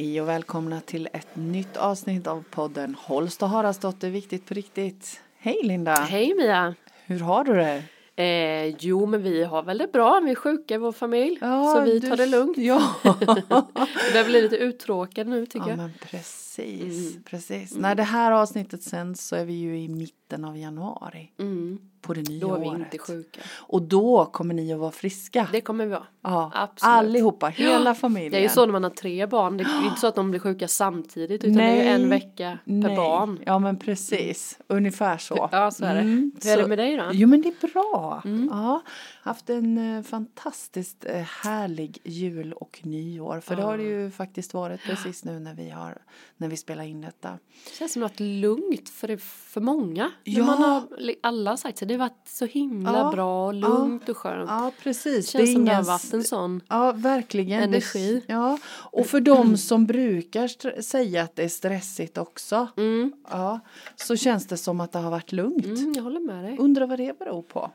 [0.00, 5.20] Hej och välkomna till ett nytt avsnitt av podden Holst och Haraldsdotter Viktigt på riktigt.
[5.38, 5.94] Hej Linda!
[5.94, 6.74] Hej Mia!
[7.06, 7.82] Hur har du det?
[8.22, 11.38] Eh, jo men vi har väl det bra, vi är sjuka i vår familj.
[11.40, 12.58] Ja, så vi du- tar det lugnt.
[12.58, 15.76] Ja, Vi börjar bli lite uttråkade nu tycker ja jag.
[15.78, 17.22] men precis, Mm.
[17.22, 17.74] precis.
[17.74, 19.88] När det här avsnittet sänds så är vi ju i
[20.30, 21.78] mitten av januari Mm.
[22.00, 22.78] på det nya Då är vi året.
[22.80, 23.40] inte sjuka.
[23.58, 25.48] Och då kommer ni att vara friska.
[25.52, 26.06] Det kommer vi vara.
[26.22, 26.92] ja, absolut.
[26.94, 28.32] allihopa, hela familjen.
[28.32, 30.30] Det är ju så när man har tre barn, det är inte så att de
[30.30, 32.96] blir sjuka samtidigt utan det är ju en vecka per nej.
[32.96, 33.38] barn.
[33.46, 35.48] Ja men precis, ungefär så.
[35.52, 36.00] Ja så är det.
[36.00, 37.04] Mm, Hur är det med dig då?
[37.12, 38.22] Jo men det är bra.
[38.24, 38.48] Mm.
[38.52, 38.82] Ja,
[39.22, 43.40] haft en eh, fantastiskt eh, härlig jul och nyår.
[43.40, 45.98] För det har det ju faktiskt varit precis nu när vi har
[46.36, 47.28] när vi spelar in detta.
[47.64, 50.10] Det känns som något lugnt för, för många.
[50.24, 50.38] Ja.
[50.38, 50.44] Ja.
[50.44, 50.82] Man har,
[51.22, 53.10] alla har sagt så det har varit så himla Ja.
[53.12, 54.50] bra och lugnt och skönt.
[54.50, 55.32] Ja precis.
[55.32, 56.60] det känns som det har varit en sån.
[56.68, 57.62] Ja, verkligen.
[57.62, 58.22] Energi.
[58.26, 58.58] Det, ja,
[58.92, 63.60] och för de som brukar säga att det är stressigt också, Mm, ja,
[63.96, 65.66] så känns det som att det har varit lugnt.
[65.66, 66.56] mm, jag håller med dig.
[66.58, 67.70] Undrar vad det beror på.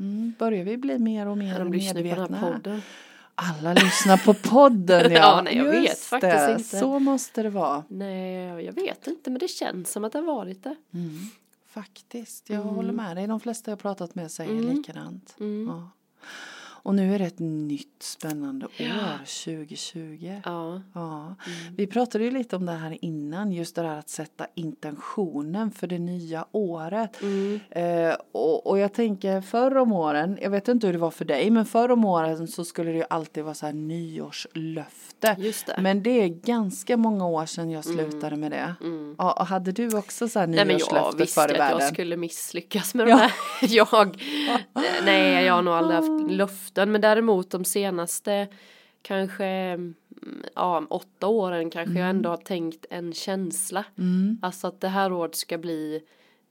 [0.00, 2.60] Mm, börjar vi bli mer och mer medvetna?
[3.38, 5.18] Alla lyssnar på podden ja.
[5.18, 6.52] Ja, nej, jag Just vet faktiskt det.
[6.52, 6.78] inte.
[6.78, 7.84] Så måste det vara.
[7.88, 10.76] Nej, jag vet inte men det känns som att det har varit det.
[10.94, 11.10] Mm.
[11.80, 13.26] Faktiskt, jag håller med dig.
[13.26, 14.76] De flesta jag pratat med säger Mm.
[14.76, 15.36] likadant.
[15.40, 15.66] Mm.
[15.68, 15.90] Ja.
[16.86, 18.84] Och nu är det ett nytt spännande Ja.
[18.86, 20.40] år, 2020.
[20.44, 20.82] Ja.
[20.94, 21.24] Ja.
[21.24, 21.74] Mm.
[21.76, 25.86] Vi pratade ju lite om det här innan, just det där att sätta intentionen för
[25.86, 27.22] det nya året.
[27.22, 27.60] Mm.
[27.70, 31.24] Eh, och, och jag tänker förr om åren, jag vet inte hur det var för
[31.24, 35.15] dig, men förr om åren så skulle det ju alltid vara så här nyårslöfte.
[35.38, 35.76] Just det.
[35.80, 38.74] Men det är ganska många år sedan jag slutade med det.
[38.80, 39.14] Mm.
[39.18, 41.88] Ja, och hade du också så här Nej men jag nyårslöfte visste att jag världen?
[41.88, 43.16] skulle misslyckas med Ja.
[43.16, 43.32] de här.
[43.76, 44.22] Jag,
[45.04, 48.48] nej jag har nog aldrig haft löften men däremot de senaste
[49.02, 49.94] kanske mm,
[50.54, 53.84] ja, åtta åren kanske jag ändå har tänkt en känsla.
[53.98, 54.38] Mm.
[54.42, 56.00] Alltså att det här året ska bli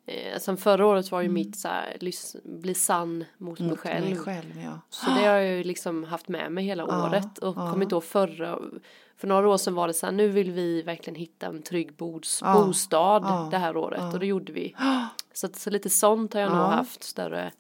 [0.06, 1.34] eh, Sen förra året var ju Mm.
[1.34, 1.98] mitt så här,
[2.44, 4.06] bli sann mot mig Mot själv.
[4.06, 4.80] mig själv ja.
[4.90, 7.72] Så det har jag ju liksom haft med mig hela Ja, året och ja.
[7.72, 8.60] kommer inte ihåg förra
[9.18, 11.94] för några år sedan var det så här nu vill vi verkligen hitta en trygg
[11.96, 14.76] bods, Ja, bostad det här året och det gjorde vi.
[15.34, 16.66] Så, så lite sånt har jag nog Ja.
[16.68, 17.52] haft större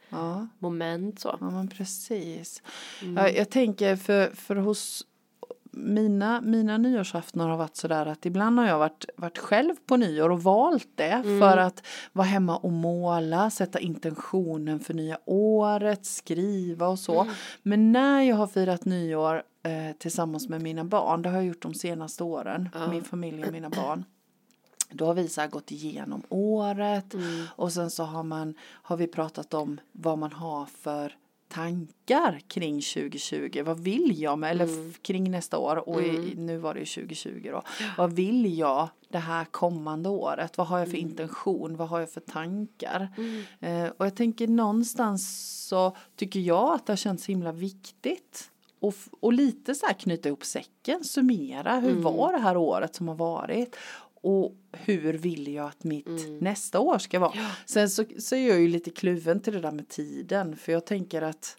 [0.59, 1.37] moment så.
[1.41, 2.63] Ja men precis.
[3.01, 3.17] Mm.
[3.17, 5.05] Jag, jag tänker för, för hos
[5.75, 10.29] mina, mina nyårsaftnar har varit sådär att ibland har jag varit, varit själv på nyår
[10.31, 11.39] och valt det Mm.
[11.39, 17.21] för att vara hemma och måla, sätta intentionen för nya året, skriva och så.
[17.21, 17.33] Mm.
[17.63, 21.61] Men när jag har firat nyår eh, tillsammans med mina barn, det har jag gjort
[21.61, 22.87] de senaste åren, Ja.
[22.87, 24.05] min familj och mina barn.
[24.91, 27.45] Då har vi så gått igenom året Mm.
[27.55, 31.15] och sen så har, man, har vi pratat om vad man har för
[31.55, 33.63] tankar kring 2020.
[33.65, 34.93] Vad vill jag med, eller Mm.
[35.01, 37.61] kring nästa år och i, nu var det ju 2020 då.
[37.97, 40.57] Vad vill jag det här kommande året?
[40.57, 41.77] Vad har jag för intention?
[41.77, 43.07] Vad har jag för tankar?
[43.17, 43.43] Mm.
[43.85, 48.95] Eh, och jag tänker någonstans så tycker jag att det har känts himla viktigt och,
[49.19, 52.03] och lite så här knyta ihop säcken, summera hur Mm.
[52.03, 53.75] var det här året som har varit
[54.25, 56.37] och hur vill jag att mitt Mm.
[56.37, 57.31] nästa år ska vara.
[57.35, 57.47] Ja.
[57.65, 60.85] Sen så, så är jag ju lite kluven till det där med tiden för jag
[60.85, 61.57] tänker att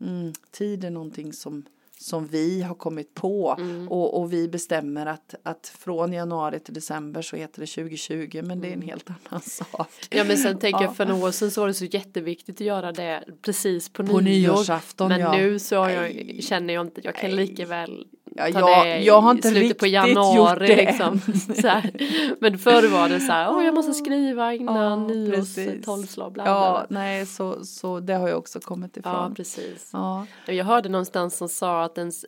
[0.00, 1.64] mm, tid är någonting som
[1.98, 3.88] som vi har kommit på Mm.
[3.88, 8.60] och, och vi bestämmer att, att från januari till december så heter det 2020 men
[8.60, 9.90] det är en helt annan sak.
[10.10, 10.84] Ja men sen tänker Ja.
[10.84, 14.06] jag för några år sedan så var det så jätteviktigt att göra det precis på,
[14.06, 14.20] På nyår.
[14.22, 15.36] nyårsafton Men ja.
[15.36, 19.48] nu så jag, känner jag inte, jag kan lika väl Ja, jag, jag har inte
[19.48, 21.20] slutet riktigt på januari gjort det liksom.
[22.40, 25.84] Men förr var det så här, jag måste skriva innan Ja, nyårs precis.
[25.84, 26.52] tolvslag bla bla.
[26.52, 29.34] Ja, nej så, så det har jag också kommit Ja ifrån.
[29.34, 29.90] precis.
[29.92, 32.24] Ja, Jag hörde någonstans som sa att ens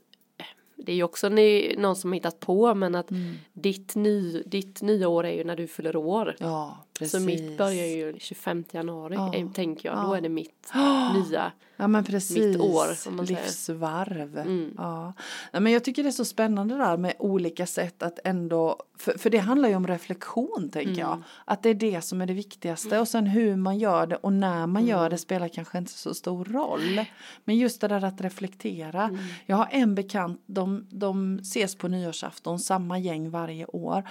[0.76, 3.34] det är ju också ni, någon som hittat på men att Mm.
[3.52, 6.34] ditt, ny, ditt nya år är ju när du fyller år.
[6.38, 7.12] ja precis.
[7.20, 9.34] Så mitt börjar ju 25 januari Ja.
[9.34, 9.98] eh, tänker jag.
[9.98, 10.16] Då Ja.
[10.16, 10.72] är det mitt
[11.28, 11.52] nya.
[11.76, 12.36] Ja men precis.
[12.36, 13.22] mitt år.
[13.26, 14.38] Livsvarv.
[14.38, 14.74] Mm.
[14.76, 15.12] Ja.
[15.52, 19.18] Nej, men jag tycker det är så spännande där med olika sätt att ändå, för,
[19.18, 20.98] för det handlar ju om reflektion tänker Mm.
[20.98, 21.22] jag.
[21.44, 24.32] Att det är det som är det viktigaste och sen hur man gör det och
[24.32, 25.10] när man gör Mm.
[25.10, 27.04] det spelar kanske inte så stor roll.
[27.44, 29.02] Men just det där att reflektera.
[29.02, 29.18] Mm.
[29.46, 34.02] Jag har en bekant, de, de ses på nyårsafton, samma gäng varje år.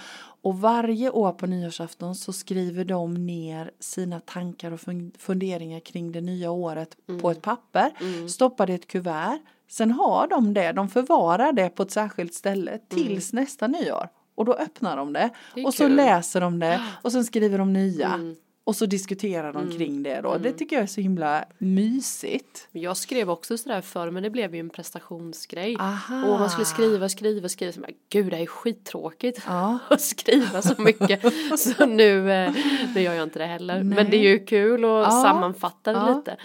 [0.42, 6.12] Och varje år på nyårsafton så skriver de ner sina tankar och fun- funderingar kring
[6.12, 7.53] det nya året på ett papper.
[8.02, 8.30] Mm.
[8.30, 9.40] Stoppar det i ett kuvert.
[9.70, 14.08] Sen har de det, de förvarar det på ett särskilt ställe tills nästa nyår.
[14.36, 15.96] Och då öppnar de det Det och så kul.
[15.96, 18.08] läser de det och sen skriver de nya.
[18.14, 18.36] Mm.
[18.66, 19.78] Och så diskuterar de Mm.
[19.78, 20.38] kring det då.
[20.38, 22.68] Det tycker jag är så himla mysigt.
[22.72, 25.76] Jag skrev också sådär förr men det blev ju en prestationsgrej.
[25.80, 26.26] Aha.
[26.28, 27.72] Och man skulle skriva, skriva, skriva.
[27.74, 29.80] Så bara, Gud det här är skittråkigt Ja.
[29.90, 31.22] att skriva så mycket.
[31.60, 32.54] så nu, eh,
[32.96, 33.84] nu gör jag inte det heller.
[33.84, 35.10] Men det är ju kul att Ja.
[35.12, 36.16] sammanfatta det Ja.
[36.16, 36.38] lite.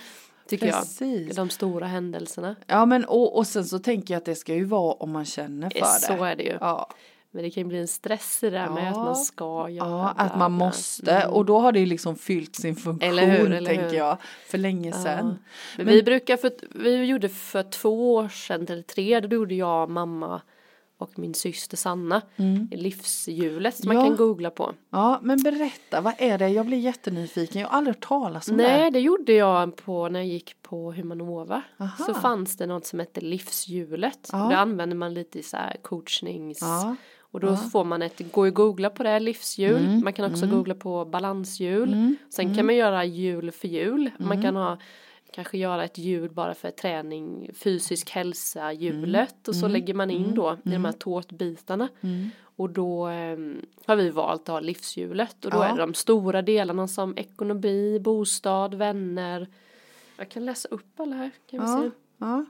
[0.48, 0.76] Tycker jag.
[0.76, 1.36] Precis.
[1.36, 2.56] De stora händelserna.
[2.66, 5.24] Ja men och, och sen så tänker jag att det ska ju vara om man
[5.24, 6.16] känner för det.
[6.18, 6.56] Så är det ju.
[6.60, 6.90] Ja,
[7.30, 8.88] Men det kan ju bli en stress i det där med Ja.
[8.90, 11.30] att man ska göra ja att man måste Mm.
[11.34, 13.96] och då har det ju liksom fyllt sin funktion Eller hur, eller tänker hur.
[13.96, 14.16] jag
[14.48, 15.26] för länge sedan.
[15.26, 15.38] Men,
[15.76, 19.90] Men- vi brukar för, vi gjorde för två år sedan eller tre, då gjorde jag,
[19.90, 20.40] mamma
[20.98, 22.22] och min syster Sanna
[22.70, 24.04] livshjulet som man Mm.
[24.06, 24.16] Ja.
[24.16, 24.74] kan googla på.
[24.90, 26.48] Ja men berätta, vad är det?
[26.48, 28.90] Jag blir jättenyfiken, jag har aldrig hört talas om Nej, det.
[28.90, 31.62] det gjorde jag på när jag gick på Humanova.
[31.78, 32.04] Aha.
[32.06, 34.28] Så fanns det något som hette livshjulet.
[34.32, 34.38] Ja.
[34.38, 36.96] Det använder man lite i så här coachnings Ja.
[37.30, 39.84] och då får man ett, gå och googla på det, livshjul.
[39.86, 40.00] Mm.
[40.04, 42.16] Man kan också googla på balanshjul.
[42.30, 44.00] Sen kan man göra hjul för hjul.
[44.18, 44.28] Mm.
[44.28, 44.78] Man kan ha
[45.30, 50.34] kanske göra ett hjul bara för träning, fysisk hälsa hjulet och så lägger man in
[50.34, 51.88] då i de här tårtbitarna.
[52.42, 53.38] Och då eh,
[53.86, 55.64] har vi valt att ha livshjulet och då Ja.
[55.64, 59.48] är det de stora delarna som ekonomi, bostad, vänner.
[60.16, 61.82] Jag kan läsa upp alla här kan vi Ja.
[61.82, 61.90] se.
[62.18, 62.44] Ja.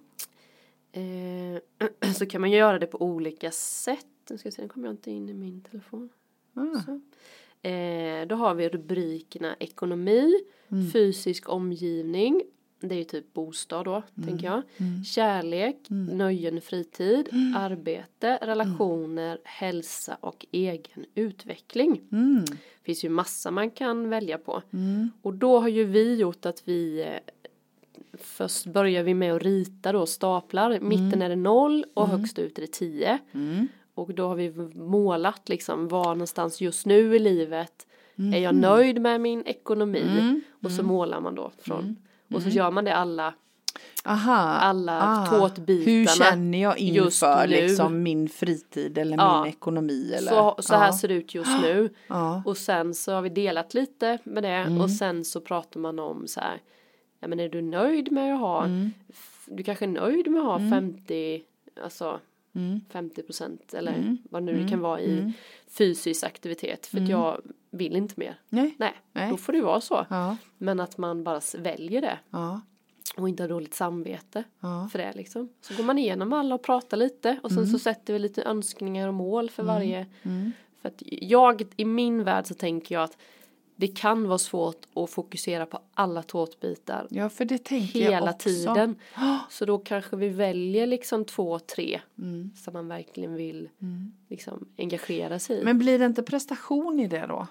[0.92, 4.06] Eh, så kan man göra det på olika sätt.
[4.30, 6.08] Nu ska se, nu kommer jag inte in i min telefon.
[6.54, 7.68] Ah.
[7.68, 10.34] Eh, då har vi rubrikerna ekonomi,
[10.70, 10.90] Mm.
[10.90, 12.42] fysisk omgivning,
[12.80, 14.28] det är ju typ bostad då, Mm.
[14.28, 14.62] tänker jag.
[15.06, 17.56] Kärlek, nöjen, fritid, Mm.
[17.56, 22.00] arbete, relationer, hälsa och egen utveckling.
[22.12, 22.44] Mm.
[22.44, 24.62] Det finns ju massa man kan välja på.
[25.22, 27.18] Och då har ju vi gjort att vi eh,
[28.20, 30.80] Först börjar vi med att rita då staplar.
[30.80, 33.18] Mitten är det noll och högst ut är det tio.
[33.32, 33.68] Mm.
[33.94, 37.86] Och då har vi målat liksom var någonstans just nu i livet
[38.16, 40.40] är jag nöjd med min ekonomi.
[40.62, 41.96] Och så målar man då från.
[42.34, 43.34] Och så gör man det alla
[44.04, 44.36] Aha.
[44.42, 47.56] alla tårtbitarna Hur känner jag just inför nu.
[47.56, 49.42] liksom min fritid eller Ja.
[49.42, 50.30] min ekonomi eller?
[50.30, 50.92] Så, så här ja.
[50.92, 51.90] ser det ut just nu.
[52.08, 52.42] Ja.
[52.46, 54.80] Och sen så har vi delat lite med det Mm.
[54.80, 56.60] och sen så pratar man om så här.
[57.20, 58.90] Ja men är du nöjd med att ha, Mm.
[59.46, 61.42] du kanske är nöjd med att ha 50,
[61.84, 62.20] alltså
[62.54, 62.80] Mm.
[62.90, 65.32] 50 procent eller vad nu det kan vara i
[65.70, 66.86] fysisk aktivitet.
[66.86, 67.40] För att jag
[67.70, 68.38] vill inte mer.
[68.48, 68.74] Nej.
[68.78, 69.30] Nej, Nej.
[69.30, 70.06] då får det vara så.
[70.10, 70.36] Ja.
[70.58, 72.60] Men att man bara väljer det Ja.
[73.16, 74.88] och inte har dåligt samvete Ja.
[74.92, 75.48] för det liksom.
[75.60, 77.70] Så går man igenom alla och pratar lite och sen Mm.
[77.70, 80.06] så sätter vi lite önskningar och mål för varje.
[80.82, 83.16] För att jag, i min värld så tänker jag att
[83.80, 88.30] det kan vara svårt att fokusera på alla tårtbitar ja, för det tänker jag hela
[88.30, 88.38] också.
[88.48, 88.96] tiden.
[89.50, 92.50] Så då kanske vi väljer liksom två, tre Mm.
[92.56, 93.68] som man verkligen vill
[94.28, 95.64] liksom engagera sig i.
[95.64, 97.46] Men blir det inte prestation i det då?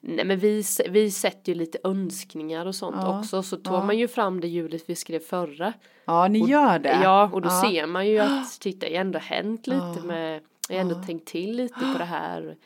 [0.00, 3.98] Nej men vi, vi sätter ju lite önskningar och sånt Ja, också så tar man
[3.98, 5.72] ju fram det hjulet vi skrev förra.
[6.04, 7.00] Ja, ni gör det.
[7.02, 7.62] Ja och då Ja.
[7.70, 10.02] ser man ju att titta det har ändå hänt lite Ja.
[10.04, 12.56] med, jag har ändå tänkt till lite på det här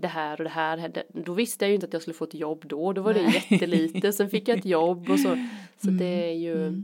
[0.00, 1.02] det här och det här.
[1.08, 2.92] Då visste jag ju inte att jag skulle få ett jobb då.
[2.92, 3.20] Då var det
[3.50, 4.12] jättelite.
[4.12, 5.46] Sen fick jag ett jobb och så.
[5.82, 5.98] Så Mm.
[5.98, 6.82] det är ju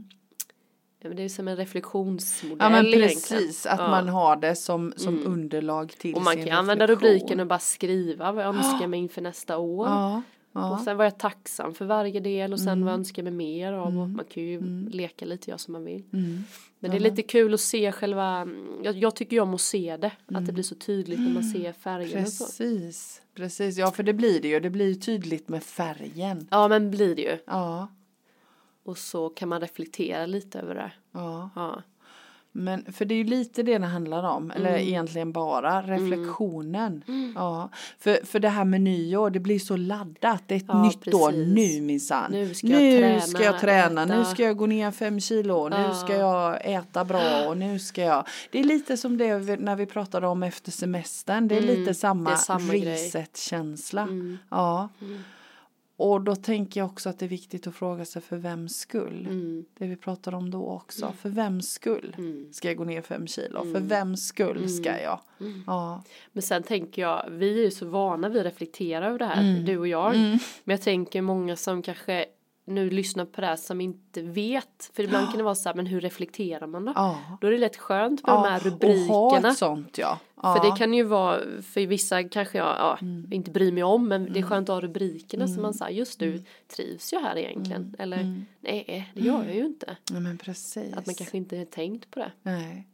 [1.03, 3.09] men det är som en reflektionsmodell Ja men egentligen.
[3.09, 3.89] precis, att Ja.
[3.89, 5.33] man har det som, som Mm.
[5.33, 8.99] underlag till Och man sin kan använda rubriken och bara skriva vad jag önskar mig
[8.99, 9.87] inför nästa år.
[9.87, 10.21] Ja,
[10.61, 10.73] ja.
[10.73, 10.85] Mm.
[10.85, 13.99] sen var jag tacksam för varje del och sen vad jag önskar mig mer av.
[13.99, 16.03] Och man kan ju leka lite göra som man vill.
[16.13, 16.43] Mm.
[16.79, 18.47] Men det är lite kul att se själva,
[18.83, 20.07] jag, jag tycker ju om att se det.
[20.25, 20.45] Att Mm.
[20.45, 22.43] det blir så tydligt när man ser och så.
[22.45, 23.77] Precis, precis.
[23.77, 24.59] Ja för det blir det ju.
[24.59, 26.47] Det blir ju tydligt med färgen.
[26.51, 27.37] Ja men blir det ju.
[27.47, 27.87] Ja,
[28.83, 30.91] Och så kan man reflektera lite över det.
[31.11, 31.49] ja.
[31.55, 31.81] Ja.
[32.59, 34.81] Men för det är ju lite det det handlar om, eller Mm.
[34.87, 37.03] egentligen bara reflektionen.
[37.35, 40.43] Ja, för, för det här med nyår, det blir så laddat.
[40.47, 41.55] Det är ett Ja, nytt år precis.
[41.55, 42.31] nu minsann.
[42.31, 45.69] Nu ska jag Nu träna, ska jag träna, nu ska jag gå ner fem kilo,
[45.69, 45.93] nu Ja.
[45.93, 48.27] ska jag äta bra och nu ska jag.
[48.51, 51.47] Det är lite som det när vi pratade om efter semestern.
[51.47, 54.01] Det är Mm, lite samma, samma reset-känsla.
[54.01, 54.37] Mm.
[54.49, 54.89] Ja.
[55.99, 59.25] Och då tänker jag också att det är viktigt att fråga sig för vems skull.
[59.29, 59.65] Mm.
[59.77, 61.13] Det vi pratade om då också.
[61.21, 62.47] För vems skull Mm.
[62.53, 63.63] ska jag gå ner fem kilo?
[63.73, 65.19] För vems skull ska jag?
[65.39, 65.63] Mm.
[65.67, 66.03] Ja.
[66.31, 69.41] Men sen tänker jag, vi är ju så vana vid att reflektera över det här,
[69.51, 69.65] Mm.
[69.65, 70.13] du och jag.
[70.15, 72.25] Men jag tänker många som kanske
[72.67, 74.91] nu lyssnar på det här som inte vet.
[74.93, 76.91] För ibland kan det vara så här, men hur reflekterar man då?
[76.95, 77.19] Ja.
[77.41, 79.49] Då är det lätt skönt med de här Och ha rubrikerna.
[79.51, 80.19] ett sånt ja.
[80.41, 80.55] ja.
[80.55, 83.33] För det kan ju vara, för vissa kanske jag ja, Mm.
[83.33, 86.19] inte bryr mig om men det är skönt att ha rubrikerna så man säger just
[86.19, 86.43] du
[86.75, 87.81] trivs ju här egentligen.
[87.81, 87.95] Mm.
[87.99, 89.97] Eller nej det gör jag ju inte.
[90.11, 90.93] Ja men precis.
[90.93, 92.31] Att man kanske inte har tänkt på det.
[92.41, 92.87] Nej.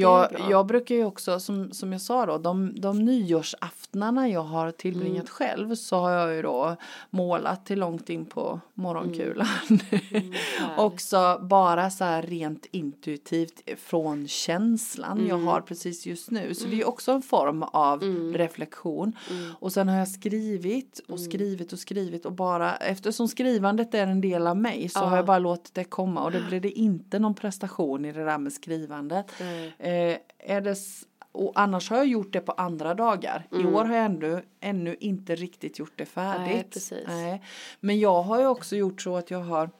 [0.00, 4.70] Jag, jag brukar ju också, som, som jag sa då, de, de nyårsaftnarna jag har
[4.70, 5.26] tillbringat Mm.
[5.26, 6.76] själv så har jag ju då
[7.10, 9.46] målat till långt in på morgonkulan.
[9.70, 10.34] Mm, härligt.
[10.78, 15.46] Också bara så här rent intuitivt från känslan jag Mm.
[15.46, 16.54] har precis just nu.
[16.54, 18.34] Så det är ju också en form av Mm.
[18.34, 19.12] reflektion.
[19.30, 19.52] Mm.
[19.60, 24.20] Och sen har jag skrivit och skrivit och skrivit och bara eftersom skrivandet är en
[24.20, 25.04] del av mig så Ja.
[25.04, 28.24] har jag bara låtit det komma och då blir det inte någon prestation i det
[28.24, 29.26] där med skrivandet.
[29.86, 30.76] Eh, är det
[31.32, 33.46] och annars har jag gjort det på andra dagar.
[33.52, 33.74] I Mm.
[33.74, 36.88] år har jag ännu, ännu inte riktigt gjort det färdigt.
[36.92, 37.04] Nej.
[37.06, 37.42] Nej.
[37.80, 39.70] Men jag har ju också gjort så att jag har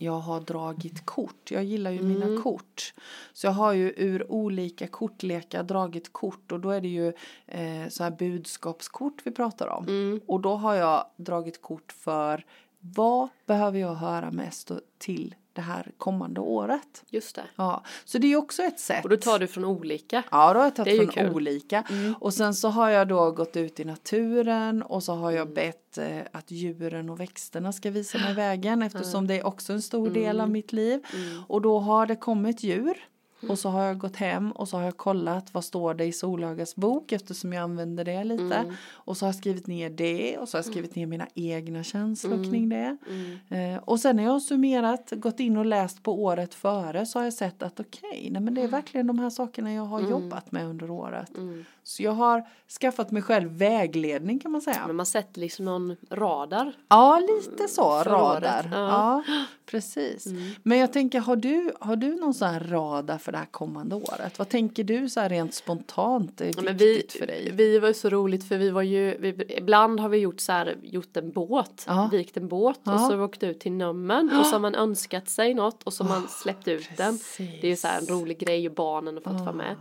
[0.00, 1.50] jag har dragit kort.
[1.50, 2.08] Jag gillar ju Mm.
[2.08, 2.94] mina kort.
[3.32, 7.08] Så jag har ju ur olika kortlekar dragit kort och då är det ju
[7.46, 9.84] eh, så här budskapskort vi pratar om.
[9.88, 10.20] Mm.
[10.26, 12.44] Och då har jag dragit kort för
[12.78, 17.04] vad behöver jag höra mest till det här kommande året.
[17.10, 17.44] Just det.
[17.56, 19.04] Ja, så det är också ett sätt.
[19.04, 20.22] Och då tar du från olika.
[20.30, 21.34] Ja, då har jag tagit från kul.
[21.34, 21.84] olika.
[21.90, 22.14] Mm.
[22.20, 25.98] Och sen så har jag då gått ut i naturen och så har jag bett
[25.98, 30.10] eh, att djuren och växterna ska visa mig vägen eftersom det är också en stor
[30.10, 31.06] del av mitt liv.
[31.14, 31.42] Mm.
[31.48, 33.08] Och då har det kommit djur.
[33.48, 36.12] Och så har jag gått hem och så har jag kollat vad står det i
[36.12, 38.54] Solögas bok eftersom jag använder det lite.
[38.54, 38.74] Mm.
[38.92, 41.82] Och så har jag skrivit ner det och så har jag skrivit ner mina egna
[41.82, 42.50] känslor Mm.
[42.50, 42.96] kring det.
[43.10, 43.74] Mm.
[43.74, 47.18] Eh, och sen när jag har summerat, gått in och läst på året före så
[47.18, 50.00] har jag sett att okej, nej men det är verkligen de här sakerna jag har
[50.00, 51.36] jobbat med under året.
[51.36, 51.64] Mm.
[51.82, 52.44] Så jag har
[52.80, 54.86] skaffat mig själv vägledning kan man säga.
[54.86, 56.72] Men man sätter liksom någon radar.
[56.88, 58.68] Ja, lite så, radar.
[58.72, 59.22] Ja.
[59.26, 59.44] ja.
[59.66, 60.26] precis.
[60.26, 60.42] Mm.
[60.62, 63.94] Men jag tänker, har du, har du någon sån här radar för det här kommande
[63.94, 64.38] året?
[64.38, 67.50] Vad tänker du så här rent spontant är Ja, viktigt vi, för dig?
[67.54, 70.52] vi var ju så roligt för vi var ju, vi, ibland har vi gjort så
[70.52, 72.08] här, gjort en båt, Ja.
[72.12, 72.98] vikt en båt och Ja.
[72.98, 75.92] så har vi åkt ut till Nummen och så har man önskat sig något och
[75.92, 77.18] så har man släppt ut den.
[77.38, 79.76] Det är ju så här en rolig grej och barnen har fått vara med.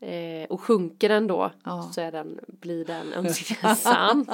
[0.00, 1.90] Eh, och sjunker den då Ja.
[1.94, 4.26] så är den, blir den önskan sann.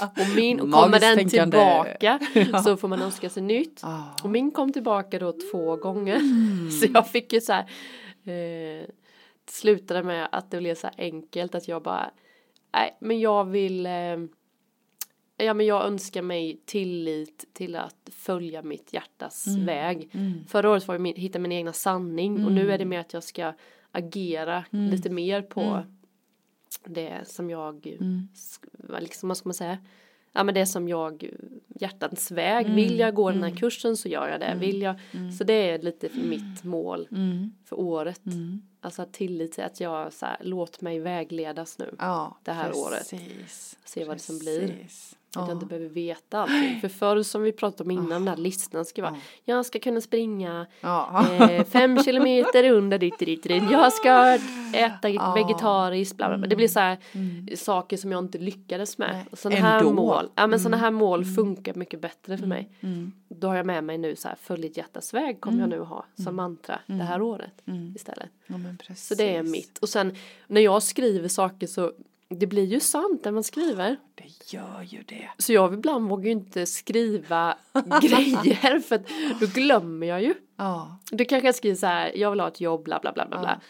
[0.00, 2.18] Och, min, och kommer den tillbaka
[2.64, 3.80] så får man önska sig nytt.
[3.84, 4.02] Ah.
[4.22, 6.16] Och min kom tillbaka då två gånger.
[6.16, 6.70] Mm.
[6.80, 7.64] Så jag fick ju så här.
[8.28, 8.86] Eh,
[9.44, 12.10] det slutade med att det blev så enkelt att jag bara.
[12.72, 13.86] Nej men jag vill.
[13.86, 14.16] Eh,
[15.36, 20.10] ja men jag önskar mig tillit till att följa mitt hjärtas väg.
[20.12, 20.46] Mm.
[20.46, 23.12] Förra året var det min, hitta min egna sanning och nu är det mer att
[23.12, 23.52] jag ska
[23.92, 24.90] agera Mm.
[24.90, 25.82] lite mer på
[26.84, 28.28] det som jag, Mm.
[29.00, 29.78] liksom, vad ska man säga?
[30.38, 31.30] Ja men det som jag,
[31.80, 32.76] hjärtans väg, Mm.
[32.76, 34.94] vill jag gå den här kursen så gör jag det, vill jag,
[35.38, 37.52] så det är lite mitt mål Mm.
[37.64, 38.26] för året.
[38.26, 38.62] Mm.
[38.80, 42.98] Alltså tillit till att jag så här, låt mig vägledas nu, Ja, det här året.
[43.10, 43.78] precis.
[43.84, 44.76] se vad det som blir.
[45.28, 45.52] Att jag Ja.
[45.52, 46.80] inte behöver veta allting.
[46.80, 50.00] För förr som vi pratade om innan, den här listan ska vara, jag ska kunna
[50.00, 53.62] springa eh, fem kilometer under dit, dit, dit.
[53.70, 54.38] Jag ska
[54.74, 56.46] äta vegetariskt, bla, bla, bla.
[56.46, 57.46] Det blir så här Mm.
[57.56, 59.10] saker som jag inte lyckades med.
[59.12, 59.24] Nej.
[59.32, 62.68] Sådana här mål, ja men sådana här mål funkar mycket bättre för mig.
[62.80, 63.12] Mm.
[63.28, 65.80] Då har jag med mig nu så här, följ ditt hjärtas väg kommer jag nu
[65.80, 67.92] ha som mantra det här året Mm.
[67.96, 68.28] istället.
[68.46, 68.54] Ja.
[68.96, 69.78] Så det är mitt.
[69.78, 70.14] Och sen
[70.46, 71.92] när jag skriver saker så
[72.30, 73.96] det blir ju sant när man skriver.
[74.14, 75.28] Det gör ju det.
[75.38, 77.54] Så jag ibland vågar ju inte skriva
[78.02, 79.06] grejer för att
[79.40, 80.34] då glömmer jag ju.
[80.56, 80.98] Ja.
[81.10, 83.38] Då kanske jag skriver så här, jag vill ha ett jobb, bla bla bla bla
[83.40, 83.60] bla.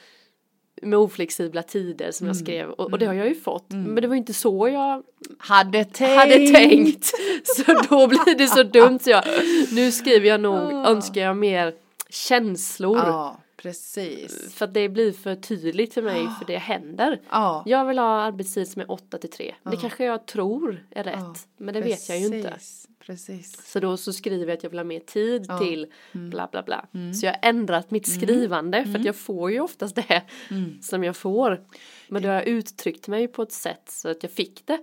[0.82, 3.70] Med oflexibla tider som jag skrev och, och det har jag ju fått.
[3.70, 5.02] Men det var ju inte så jag
[5.38, 6.18] Hade tänkt.
[6.18, 7.04] hade tänkt.
[7.44, 9.24] Så då blir det så dumt så jag,
[9.72, 11.74] nu skriver jag nog, önskar jag mer
[12.10, 12.96] känslor.
[12.98, 14.54] Ja, precis.
[14.54, 17.20] För att det blir för tydligt för mig för det händer.
[17.30, 17.62] Ja.
[17.66, 19.54] Jag vill ha arbetstid som är 8 till 3.
[19.70, 21.14] Det kanske jag tror är rätt.
[21.16, 22.50] Ja, men det vet jag ju inte.
[22.50, 23.66] Precis, Precis.
[23.72, 25.58] Så då så skriver jag att jag vill ha mer tid Ja.
[25.58, 26.30] till Mm.
[26.30, 26.86] bla bla bla.
[27.20, 30.82] Så jag har ändrat mitt skrivande för att jag får ju oftast det Mm.
[30.82, 31.60] som jag får.
[32.08, 34.78] Men då har jag uttryckt mig på ett sätt så att jag fick det.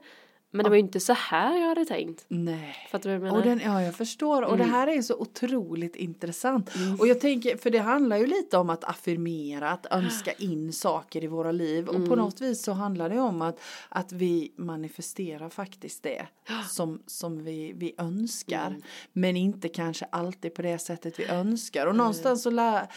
[0.56, 2.26] Men det var ju inte så här jag hade tänkt.
[2.28, 2.76] Nej.
[2.92, 3.38] Fattar du vad jag menar?
[3.52, 4.42] Och den, ja, jag förstår.
[4.42, 4.68] Och Mm.
[4.68, 6.70] det här är så otroligt intressant.
[7.00, 11.24] Och jag tänker, för det handlar ju lite om att affirmera, att önska in saker
[11.24, 11.88] i våra liv.
[11.88, 12.10] Och Mm.
[12.10, 13.60] på något vis så handlar det om att,
[13.90, 16.26] att vi manifesterar faktiskt det
[16.70, 18.68] som, som vi, vi önskar.
[18.68, 18.82] Mm.
[19.14, 21.86] Men inte kanske alltid på det sättet vi önskar.
[21.88, 22.88] Och någonstans så, lär,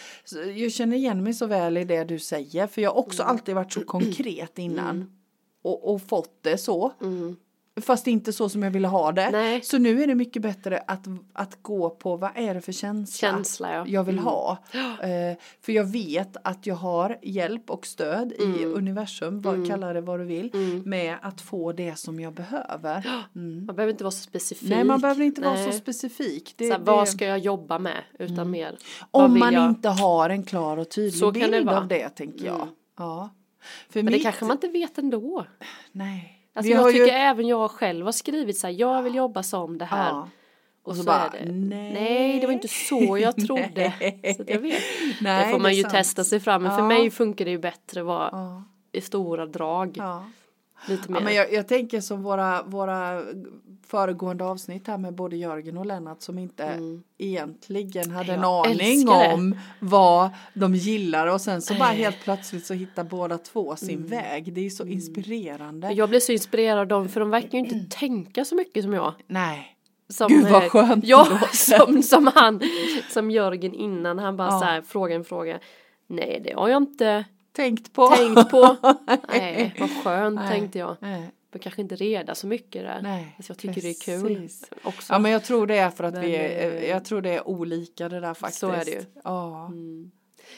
[0.56, 2.66] jag känner igen mig så väl i det du säger.
[2.66, 3.30] För jag har också Mm.
[3.32, 5.12] alltid varit så konkret innan.
[5.62, 6.92] Och, och fått det så.
[7.78, 7.82] Mm.
[7.82, 9.30] Fast inte så som jag ville ha det.
[9.30, 9.62] Nej.
[9.62, 13.28] Så nu är det mycket bättre att, att gå på vad är det för känsla,
[13.30, 13.84] Känsla, ja.
[13.86, 14.24] jag vill Mm.
[14.24, 14.58] ha.
[15.02, 18.74] Eh, för jag vet att jag har hjälp och stöd i Mm.
[18.74, 20.50] universum, vad, kalla det vad du vill,
[20.84, 23.06] med att få det som jag behöver.
[23.36, 23.66] Mm.
[23.66, 24.68] Man behöver inte vara så specifik.
[24.70, 25.72] Nej, man behöver inte vara så Nej.
[25.72, 26.54] specifik.
[26.56, 28.02] Det, Så här, det, vad ska jag jobba med?
[28.18, 28.78] Utan mer.
[29.10, 29.68] vad om man jag?
[29.68, 31.78] inte har en klar och tydlig Så kan det bild vara.
[31.78, 32.54] av det, tänker jag.
[32.56, 32.68] Mm.
[32.98, 33.30] Ja.
[33.90, 35.44] För Men det mitt- kanske man inte vet ändå.
[35.92, 36.34] Nej.
[36.58, 39.42] Alltså Vi jag tycker ju- även jag själv har skrivit så här, jag vill jobba
[39.42, 40.10] som det här.
[40.10, 40.28] Ja.
[40.82, 41.52] Och, så så, bara, är det.
[41.52, 41.92] nej.
[41.92, 43.92] Nej, det var inte så jag trodde.
[44.36, 44.82] Så jag vet.
[45.20, 45.94] Nej, det får man ju sant.
[45.94, 46.62] testa sig fram.
[46.62, 46.88] Men för Ja.
[46.88, 48.62] mig funkar det ju bättre vara Ja.
[48.92, 49.94] i stora drag.
[49.96, 50.24] Ja.
[50.88, 51.18] Lite mer.
[51.20, 53.22] Ja, men jag, jag tänker som våra, våra
[53.86, 56.80] föregående avsnitt här med både Jörgen och Lennart som inte
[57.18, 58.50] egentligen hade en Mm.
[58.50, 59.34] Jag aning älskar det.
[59.34, 63.98] om vad de gillar och sen så bara helt plötsligt så hittar båda två sin
[63.98, 64.06] Mm.
[64.10, 64.52] väg.
[64.52, 65.92] Det är så inspirerande.
[65.92, 68.92] Jag blir så inspirerad av dem för de verkar ju inte tänka så mycket som
[68.92, 69.14] jag.
[69.26, 69.74] Nej.
[70.10, 72.60] Som, Gud, vad eh, skönt Ja, som, som han,
[73.10, 74.58] som Jörgen innan, han bara Ja.
[74.58, 75.58] så här, frågar en fråga.
[76.06, 77.24] Nej, det har jag inte
[77.58, 78.08] Tänkt på.
[78.08, 78.76] tänkt på.
[79.28, 80.48] Nej, vad skönt Nej.
[80.48, 80.96] tänkte jag.
[81.00, 81.20] Nej.
[81.52, 83.02] Man kanske inte reda så mycket där.
[83.02, 84.70] Nej, alltså jag tycker det är kul precis.
[84.82, 85.12] också.
[85.12, 87.30] Ja men jag tror det är för att Men, vi är, eh, jag tror det
[87.30, 88.60] är olika det där faktiskt.
[88.60, 89.04] så är det ju.
[89.24, 89.66] Ja.
[89.66, 90.10] Mm.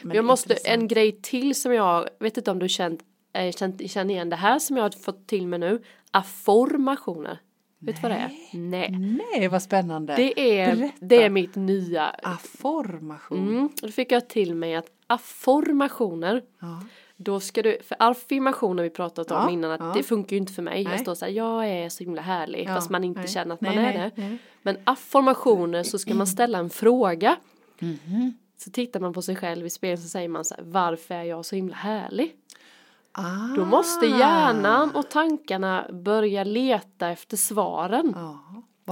[0.03, 3.01] Men jag måste, en grej till som jag, vet inte om du känt,
[3.33, 5.83] äh, känt, känner igen det här som jag har fått till mig nu.
[6.11, 7.39] Afformationer.
[7.79, 8.31] Vet du vad det är?
[8.53, 8.91] Nej.
[8.91, 10.17] Nej vad spännande.
[10.17, 10.95] Det är, Berätta.
[11.01, 12.07] det är mitt nya.
[12.23, 13.49] Afformation.
[13.49, 16.83] Mm, då fick jag till mig att afformationer, Ja.
[17.17, 19.93] då ska du, för affirmationer vi pratat om Ja, innan att ja.
[19.97, 20.85] det funkar ju inte för mig.
[20.85, 20.93] Nej.
[20.93, 23.29] Jag står så här, jag är så himla härlig, fast man inte nej.
[23.29, 24.39] känner att Nej, man är det.
[24.63, 27.37] Men affirmationer så ska man ställa en fråga.
[27.79, 28.33] Mhm.
[28.57, 31.23] Så tittar man på sig själv i spegeln så säger man så här, varför är
[31.23, 32.35] jag så himla härlig?
[33.13, 33.57] Ah.
[33.57, 38.13] Då måste hjärnan och tankarna börja leta efter svaren.
[38.17, 38.39] Ja,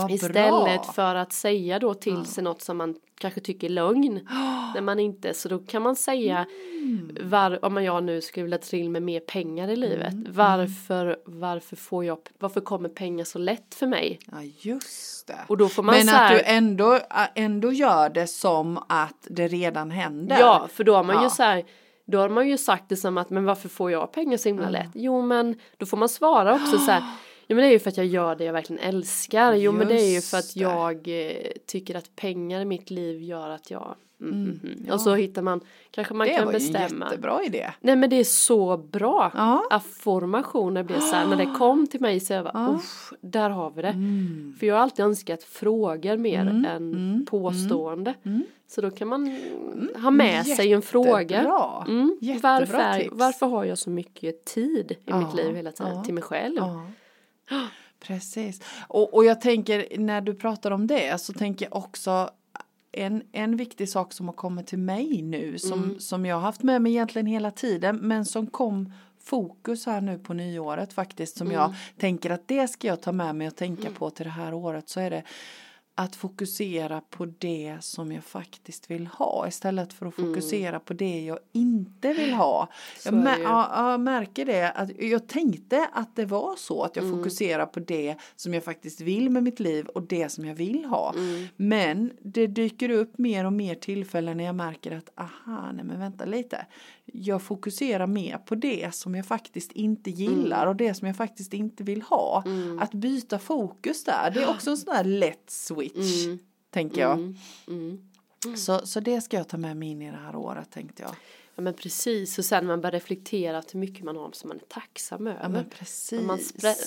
[0.02, 0.92] vad Istället bra.
[0.94, 4.14] för att säga då till sig något som man kanske tycker är lögn.
[4.74, 6.46] När man inte, så då kan man säga
[6.82, 7.18] Mm.
[7.22, 10.12] var, om jag nu skulle vilja till med mer pengar i livet.
[10.12, 14.18] Mm, Varför, varför får jag, varför kommer pengar så lätt för mig?
[14.32, 15.38] Ja just det.
[15.46, 17.00] Och då får man Men så att här, du ändå,
[17.34, 20.38] ändå gör det som att det redan händer.
[20.40, 21.22] Ja, för då har man Ja.
[21.24, 21.64] ju så här
[22.04, 24.70] då har man ju sagt det som att men varför får jag pengar så himla
[24.70, 24.90] lätt?
[24.94, 27.02] Jo men då får man svara också så här
[27.50, 29.54] Jo men det är ju för att jag gör det jag verkligen älskar.
[29.54, 30.60] Jo men det är ju Just för att det.
[30.60, 31.36] jag eh,
[31.66, 34.84] tycker att pengar i mitt liv gör att jag mm, mm, mm.
[34.86, 34.94] ja.
[34.94, 37.04] Och så hittar man Kanske man det kan var ju bestämma.
[37.06, 37.70] en jättebra idé.
[37.80, 39.32] Nej men det är så bra.
[39.34, 39.64] Ja.
[39.70, 42.80] Affirmationer blir så här när det kom till mig så jag bara Ja.
[43.20, 43.88] där har vi det.
[43.88, 44.54] Mm.
[44.58, 48.14] För jag har alltid önskat frågor mer Mm, än mm, påstående.
[48.24, 48.42] mm.
[48.70, 49.38] Så då kan man
[50.02, 51.20] ha med sig en fråga.
[51.36, 51.84] Jättebra.
[51.88, 52.18] Mm.
[52.20, 53.10] Jättebra Varför, tips.
[53.16, 56.60] varför har jag så mycket tid i mitt liv hela tiden till mig själv?
[58.00, 58.60] Precis.
[58.88, 62.30] Och, och jag tänker när du pratar om det så tänker jag också
[62.92, 66.00] en, en viktig sak som har kommit till mig nu som, Mm.
[66.00, 70.18] som jag har haft med mig egentligen hela tiden men som kom fokus här nu
[70.18, 71.76] på nyåret faktiskt som jag Mm.
[71.98, 74.88] tänker att det ska jag ta med mig och tänka på till det här året
[74.88, 75.22] så är det
[76.00, 81.20] att fokusera på det som jag faktiskt vill ha istället för att fokusera på det
[81.24, 82.68] jag inte vill ha.
[83.04, 83.24] Jag, Mm.
[83.24, 83.44] Så är mä- det ju.
[83.44, 87.18] ja, jag märker det att jag tänkte att det var så att jag Mm.
[87.18, 90.84] fokuserar på det som jag faktiskt vill med mitt liv och det som jag vill
[90.84, 91.12] ha.
[91.16, 91.46] Mm.
[91.56, 96.00] Men det dyker upp mer och mer tillfällen när jag märker att aha, nej men
[96.00, 96.66] vänta lite.
[97.12, 101.54] Jag fokuserar mer på det som jag faktiskt inte gillar och det som jag faktiskt
[101.54, 102.42] inte vill ha.
[102.46, 102.78] Mm.
[102.78, 106.38] Att byta fokus där, det är också en sån här lätt switch, Mm.
[106.70, 107.12] tänker jag.
[107.12, 107.36] Mm.
[107.68, 108.56] Mm.
[108.56, 111.14] Så, så det ska jag ta med mig in i det här året, tänkte jag.
[111.54, 114.64] Ja men precis och sen man börjar reflektera hur mycket man har som man är
[114.68, 115.40] tacksam över.
[115.42, 116.22] Ja, men precis.
[116.22, 116.38] man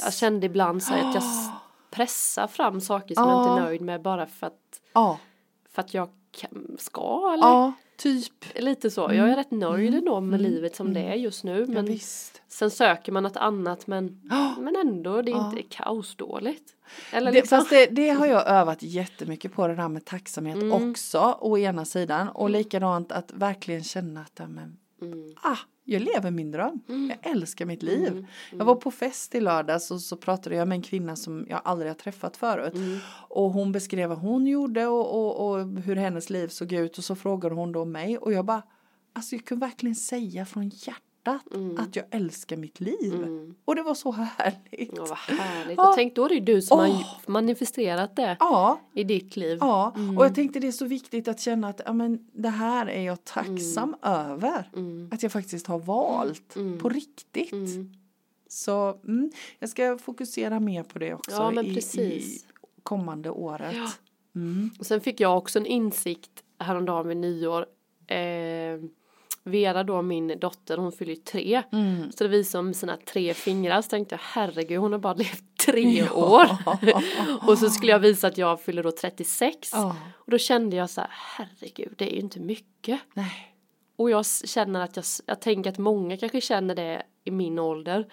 [0.04, 1.50] jag kände ibland så att jag s-
[1.92, 5.20] pressar fram saker som jag inte är nöjd med bara för att, Ja,
[5.70, 7.74] för att jag kan, ska eller ja,
[8.04, 8.34] typ.
[8.56, 9.02] lite så.
[9.02, 10.52] Jag är rätt nöjd ändå med Mm.
[10.52, 12.42] livet som det är just nu Ja, men visst.
[12.48, 14.56] sen söker man något annat men, Ja.
[14.60, 15.50] men ändå det är Ja.
[15.50, 16.74] inte kaosdåligt.
[17.12, 17.58] Eller Det, liksom.
[17.60, 20.90] fast det, det har jag övat jättemycket på det där med tacksamhet Mm.
[20.92, 25.34] också å ena sidan och likadant att verkligen känna att ja, men, Mm.
[25.42, 26.80] ah, jag lever min dröm.
[26.88, 28.08] Jag älskar mitt liv.
[28.08, 28.26] Mm.
[28.52, 31.62] Jag var på fest i lördags och så pratade jag med en kvinna som jag
[31.64, 32.74] aldrig har träffat förut.
[32.76, 33.00] Mm.
[33.30, 37.04] Och hon beskrev vad hon gjorde och, och, och hur hennes liv såg ut och
[37.04, 38.64] så frågade hon då mig och jag bara
[39.14, 41.11] Alltså jag kunde verkligen säga från hjärtat
[41.78, 43.14] att jag älskar mitt liv.
[43.16, 43.56] Mm.
[43.66, 44.92] Och det var så härligt.
[44.96, 45.78] Ja, vad härligt.
[45.78, 45.90] Ja.
[45.90, 46.86] Och tänk då är det ju du som Åh.
[46.86, 49.58] har manifesterat det Ja, i ditt liv.
[49.62, 50.18] Ja, Mm.
[50.18, 53.02] och jag tänkte det är så viktigt att känna att ja, men, det här är
[53.02, 54.70] jag tacksam över.
[54.76, 55.10] Mm.
[55.12, 56.80] Att jag faktiskt har valt Mm.
[56.80, 57.52] på riktigt.
[57.52, 57.94] Mm.
[58.48, 62.40] Så mm, jag ska fokusera mer på det också Ja, i, i
[62.84, 63.76] kommande året.
[64.36, 64.70] Mm.
[64.80, 67.66] Och sen fick jag också en insikt häromdagen vid nyår.
[68.08, 68.18] Eh,
[69.44, 71.64] Vera då, min dotter, hon fyller ju tre.
[71.72, 72.12] Mm.
[72.12, 75.44] Så det visade med sina tre fingrar så tänkte jag herregud hon har bara levt
[75.66, 76.48] tre år.
[77.48, 79.70] och så skulle jag visa att jag fyller då 36.
[79.74, 79.96] Ja.
[80.14, 83.00] Och då kände jag så här herregud det är ju inte mycket.
[83.14, 83.51] Nej.
[84.02, 88.06] Och jag känner att jag, jag tänker att många kanske känner det i min ålder.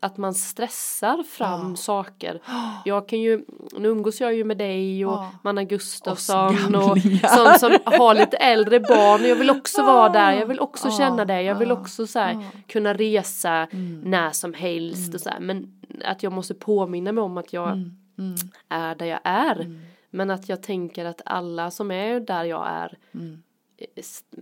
[0.00, 1.70] Att man stressar fram Mm.
[1.70, 1.76] Ja.
[1.76, 2.40] saker.
[2.84, 3.44] Jag kan ju,
[3.78, 5.32] nu umgås jag ju med dig och Ja.
[5.42, 7.28] Manna Gustafsson och gamlingar.
[7.28, 9.20] sånt som har lite äldre barn.
[9.20, 10.98] Och jag vill också vara där, jag vill också Ja.
[10.98, 11.42] känna det.
[11.42, 14.00] Jag vill också så här, kunna resa Mm.
[14.04, 15.40] när som helst och så här.
[15.40, 17.90] Men att jag måste påminna mig om att jag Mm.
[18.18, 18.34] Mm.
[18.68, 19.56] är där jag är.
[19.60, 19.80] Mm.
[20.10, 23.42] Men att jag tänker att alla som är där jag är Mm.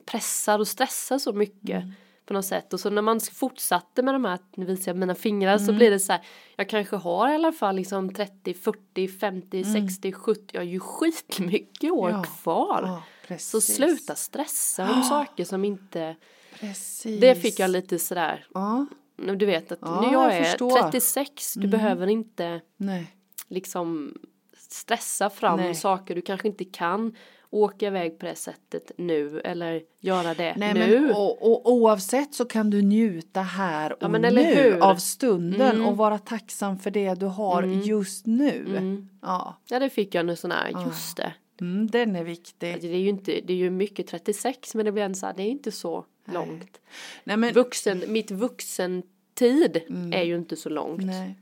[0.07, 1.93] Pressar och stressar så mycket Mm.
[2.27, 2.73] på något sätt.
[2.73, 5.77] Och så när man fortsatte med de här, nu visar jag mina fingrar, så Mm.
[5.77, 6.23] blir det så här,
[6.57, 9.89] jag kanske har i alla fall liksom 30, 40, 50, Mm.
[9.89, 12.23] 60, 70, jag har ju skitmycket år Ja.
[12.43, 13.03] kvar.
[13.29, 16.17] Ja, Så sluta stressa om saker som inte,
[16.61, 17.21] Precis.
[17.21, 20.83] det fick jag lite sådär, Ja, du vet att Ja, nu jag, jag är förstår.
[20.83, 21.71] 36, du Mm.
[21.71, 23.15] behöver inte nej.
[23.49, 24.19] liksom
[24.57, 25.75] stressa fram Nej.
[25.75, 27.17] saker du kanske inte kan
[27.51, 31.01] åka iväg på det sättet nu eller göra det Nej, nu.
[31.01, 35.87] men, och, och oavsett så kan du njuta här och Ja, nu av stunden Mm.
[35.87, 37.81] och vara tacksam för det du har Mm.
[37.81, 38.65] just nu.
[38.69, 39.09] Mm.
[39.23, 40.87] Ja, Ja det fick jag nu sån här, Ja.
[40.87, 41.33] just det.
[41.61, 42.73] mm, den är viktig.
[42.73, 45.27] Alltså, Det är ju inte, det är ju mycket 36 men det blir ändå så
[45.27, 46.35] här, det är inte så Nej.
[46.35, 46.81] långt.
[47.25, 50.13] Nej, men, Vuxen, mitt vuxentid Mm.
[50.13, 51.05] är ju inte så långt.
[51.05, 51.35] nej.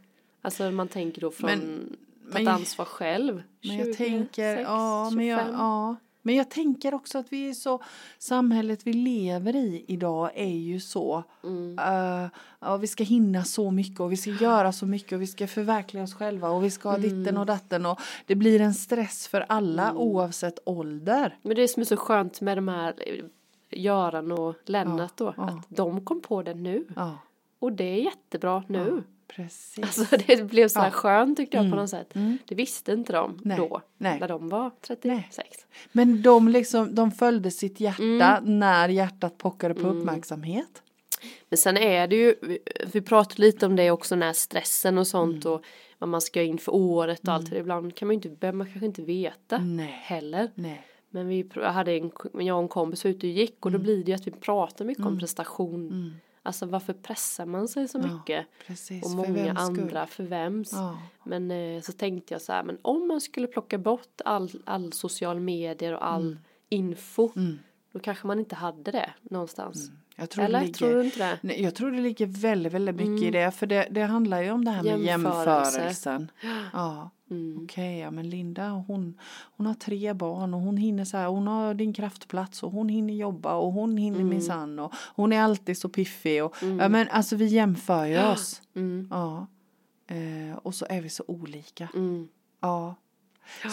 [0.42, 1.96] Alltså man tänker då från Men-
[2.32, 3.42] men- ansvar själv.
[3.62, 5.54] Men jag 20, tänker, 6, ja, men jag, 25.
[5.60, 5.96] ja.
[6.22, 7.82] Men jag tänker också att vi är så,
[8.18, 11.78] samhället vi lever i idag är ju så, Mm.
[11.78, 15.26] eh, ja, vi ska hinna så mycket och vi ska göra så mycket och vi
[15.26, 17.08] ska förverkliga oss själva och vi ska ha Mm.
[17.20, 21.38] ditten och datten och det blir en stress för alla oavsett ålder.
[21.42, 23.24] Men det som är så skönt med de här eh,
[23.70, 25.42] Göran och Lennart då, ja.
[25.48, 26.86] att de kom på det nu.
[26.96, 27.18] Ja,
[27.58, 29.02] Och det är jättebra nu.
[29.36, 29.78] Precis.
[29.84, 30.90] Alltså det blev så här Ja.
[30.90, 31.78] skönt tyckte jag på Mm.
[31.78, 32.14] något sätt.
[32.16, 32.38] Mm.
[32.46, 33.56] Det visste inte de Nej.
[33.56, 34.20] då, Nej.
[34.20, 35.48] när de var 36.
[35.92, 38.58] Men de, liksom, de följde sitt hjärta Mm.
[38.58, 39.98] när hjärtat pockade på Mm.
[39.98, 40.82] uppmärksamhet.
[41.48, 42.34] Men sen är det ju,
[42.92, 45.54] vi- pratade lite om det också, den här stressen och sånt Mm.
[45.56, 45.64] och
[45.98, 47.52] vad man ska in för året och allt.
[47.52, 50.50] Ibland kan man ju inte, man kanske inte veta Nej, heller.
[50.54, 50.84] nej.
[51.10, 54.04] Men vi hade en, jag och en kompis var ute och gick och då blir
[54.04, 56.16] det ju att vi pratar mycket om prestation.
[56.48, 56.50] Mm.
[56.50, 58.46] Alltså varför pressar man sig så Ja, mycket?
[58.66, 59.80] Precis, Och för många skull?
[59.80, 60.72] andra för vems.
[60.72, 60.98] Ja.
[61.24, 64.92] Men eh, så tänkte jag så här, men om man skulle plocka bort all, all
[64.92, 66.36] social medier och all
[66.68, 67.30] info.
[67.36, 67.58] Mm.
[67.92, 69.90] Då kanske man inte hade det någonstans.
[70.20, 71.38] Jag tror Eller det ligger, tror du inte det?
[71.42, 73.50] Nej, jag tror det ligger väldigt, väldigt mycket i det.
[73.50, 75.78] För det, det handlar ju om det här med Jämförelse.
[75.78, 76.30] jämförelsen.
[76.72, 77.60] Ja, Mm.
[77.64, 79.18] okej, ja men Linda hon,
[79.56, 82.88] hon har tre barn och hon hinner så här, hon har din kraftplats och hon
[82.88, 84.28] hinner jobba och hon hinner Mm.
[84.28, 88.62] minsann och hon är alltid så piffig och ja men alltså vi jämför ju oss.
[88.76, 89.08] Mm.
[89.10, 89.46] Ja.
[90.06, 91.88] Eh, och så är vi så olika.
[91.94, 92.28] Mm.
[92.60, 92.94] Ja.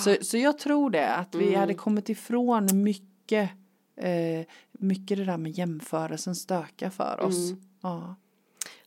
[0.03, 1.59] Så, så jag tror det, att vi Mm.
[1.59, 3.49] hade kommit ifrån mycket,
[3.97, 7.49] eh, mycket det där med jämförelsen stökar för oss.
[7.51, 7.61] Mm.
[7.81, 8.15] Ja.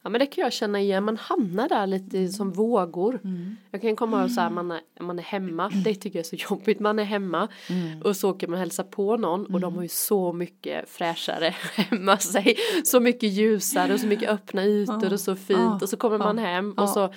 [0.03, 3.21] Ja men det kan jag känna igen, man hamnar där lite som vågor.
[3.25, 3.57] Mm.
[3.71, 6.37] Jag kan komma ihåg så här, man är, man är hemma, det tycker jag är
[6.37, 8.03] så jobbigt, man är hemma Mm.
[8.03, 12.19] och så åker man hälsa på någon och de har ju så mycket fräschare hemma
[12.19, 15.79] sig, så mycket ljusare och så mycket öppna ytor och så fint Ja.
[15.83, 16.83] och så kommer man hem Ja.
[16.83, 17.15] och så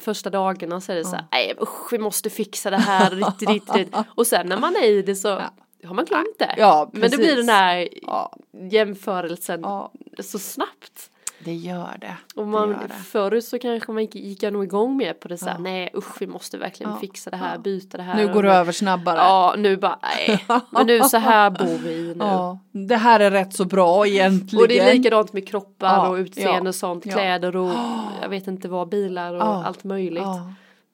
[0.00, 3.48] första dagarna så är det så här, nej usch vi måste fixa det här, ditt,
[3.48, 3.94] ditt, ditt.
[4.14, 5.40] och sen när man är i det så
[5.84, 6.54] har man glömt det.
[6.56, 8.36] Ja, Men det blir den här Ja,
[8.70, 11.10] jämförelsen ja, så snabbt.
[11.44, 12.16] det gör det.
[12.34, 12.94] Och det man, gör det.
[12.94, 15.58] förr så kanske man gick, gick jag nog igång med på det så här, Ja.
[15.58, 16.98] nej usch vi måste verkligen Ja.
[16.98, 18.14] fixa det här, byta det här.
[18.26, 19.16] Nu går det över snabbare.
[19.16, 20.44] Ja, nu bara nej.
[20.70, 22.24] Men nu så här bor vi nu.
[22.24, 24.62] Ja, det här är rätt så bra egentligen.
[24.62, 27.72] Och det är likadant med kroppar och utseende och sånt, kläder och
[28.22, 30.22] jag vet inte vad, bilar och allt möjligt.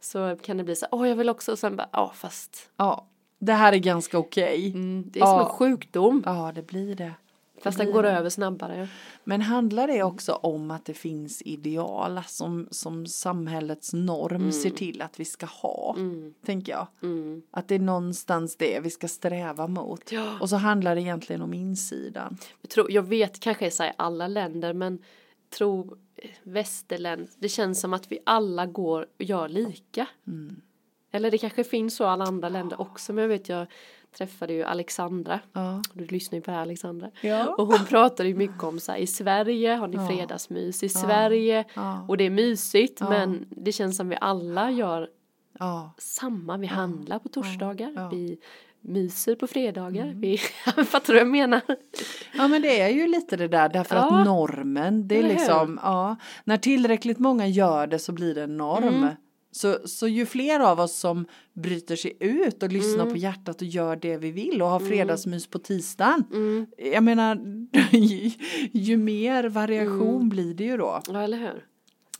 [0.00, 3.06] Så kan det bli så, åh jag vill också, och sen bara, ja fast ja,
[3.38, 4.70] det här är ganska okej.
[4.70, 5.42] mm, det är som Ja.
[5.42, 6.22] en sjukdom.
[6.26, 7.12] Ja, det blir det.
[7.62, 8.88] Fast den går över snabbare.
[9.24, 15.02] Men handlar det också om att det finns ideal som, som samhällets norm ser till
[15.02, 15.94] att vi ska ha?
[15.98, 16.86] Mm, Tänker jag.
[17.02, 17.42] mm.
[17.50, 20.12] Att det är någonstans det vi ska sträva mot.
[20.12, 20.38] Ja.
[20.40, 22.36] Och så handlar det egentligen om insidan.
[22.62, 24.98] Jag, tror, jag vet kanske i alla länder men
[25.58, 30.06] tror eh, västerländ, det känns som att vi alla går och gör lika.
[30.26, 30.60] Mm.
[31.16, 33.66] Eller det kanske finns så i alla andra länder också men jag vet jag
[34.18, 35.40] träffade ju Alexandra.
[35.52, 35.82] Ja.
[35.92, 37.10] Du lyssnar ju på det här Alexandra.
[37.20, 37.54] Ja.
[37.58, 40.08] Och hon pratade ju mycket om så här, i Sverige har ni Ja.
[40.08, 41.64] fredagsmys, i Sverige
[42.08, 45.08] och det är mysigt men det känns som vi alla gör
[45.98, 47.88] samma, vi handlar på torsdagar.
[47.88, 48.08] Mm.
[48.10, 48.38] vi
[48.80, 50.38] myser på fredagar, vi,
[50.86, 51.60] fattar du vad jag menar?
[52.34, 55.34] Ja men det är ju lite det där därför att normen, det är Eller hur?
[55.36, 58.84] liksom, ja, när tillräckligt många gör det så blir det en norm.
[58.84, 59.08] Mm.
[59.56, 63.12] Så, så ju fler av oss som bryter sig ut och lyssnar Mm.
[63.12, 66.24] på hjärtat och gör det vi vill och har fredagsmys på tisdagen.
[66.32, 66.66] Mm.
[66.94, 67.38] Jag menar,
[67.92, 68.30] ju,
[68.72, 70.28] ju mer variation Mm.
[70.28, 71.00] blir det ju då.
[71.08, 71.64] Ja, eller hur?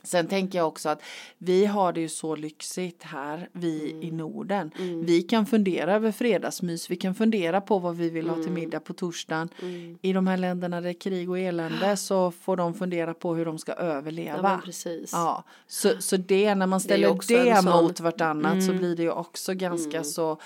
[0.03, 1.01] Sen tänker jag också att
[1.37, 4.03] vi har det ju så lyxigt här, vi Mm.
[4.03, 4.71] i Norden.
[5.05, 8.79] Vi kan fundera över fredagsmys, vi kan fundera på vad vi vill ha till middag
[8.79, 9.49] på torsdagen.
[9.61, 9.97] Mm.
[10.01, 13.35] I de här länderna där det är krig och elände så får de fundera på
[13.35, 14.61] hur de ska Ja, överleva.
[14.65, 15.09] precis.
[15.13, 18.77] Ja, så, så det när man Det ställer det, en sån- mot vartannat så Mm.
[18.77, 20.37] blir det ju också ganska så,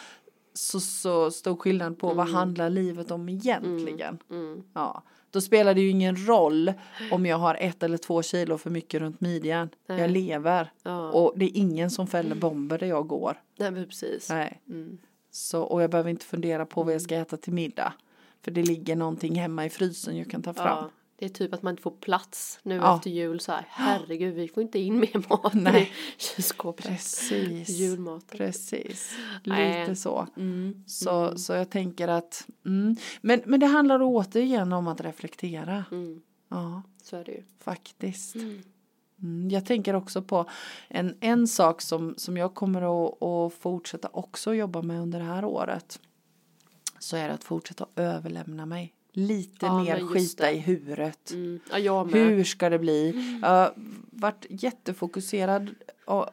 [0.53, 4.17] så, så stor skillnad på vad handlar livet om egentligen.
[4.31, 4.63] Mm.
[4.73, 6.73] Ja, då spelar det ju ingen roll
[7.11, 9.69] om jag har ett eller två kilo för mycket runt midjan.
[9.87, 9.99] Nej.
[10.01, 11.09] Jag lever Ja.
[11.11, 13.41] och det är ingen som fäller bomber där jag går.
[13.57, 14.29] Nej, men precis.
[14.29, 14.61] Nej.
[14.69, 14.97] Mm.
[15.31, 17.93] Så, och jag behöver inte fundera på vad jag ska äta till middag.
[18.43, 20.89] För det ligger någonting hemma i frysen jag kan ta fram.
[21.21, 22.95] Det är typ att man inte får plats nu Ja.
[22.97, 23.65] efter jul så här.
[23.69, 25.81] Herregud, vi får inte in mer mat Nej.
[25.81, 26.85] i kylskåpet.
[26.85, 27.69] Precis.
[27.69, 28.37] Julmaten.
[28.37, 29.11] Precis.
[29.43, 29.79] Nej.
[29.79, 30.27] Lite så.
[30.37, 30.83] Mm.
[30.87, 32.95] Så, så jag tänker att, mm.
[33.21, 35.85] men, men det handlar återigen om att reflektera.
[35.91, 36.21] Mm.
[36.49, 37.43] Ja, Så är det ju.
[37.59, 38.35] faktiskt.
[38.35, 38.61] Mm.
[39.21, 40.49] Mm, jag tänker också på
[40.87, 45.25] en, en sak som, som jag kommer att, att fortsätta också jobba med under det
[45.25, 45.99] här året.
[46.99, 48.93] Så är det att fortsätta överlämna mig.
[49.13, 51.31] Lite Ja, mer skita i huvudet.
[51.31, 51.59] Mm.
[51.79, 52.03] Ja.
[52.03, 53.13] Hur ska det bli?
[53.41, 53.73] Jag har
[54.11, 55.69] varit jättefokuserad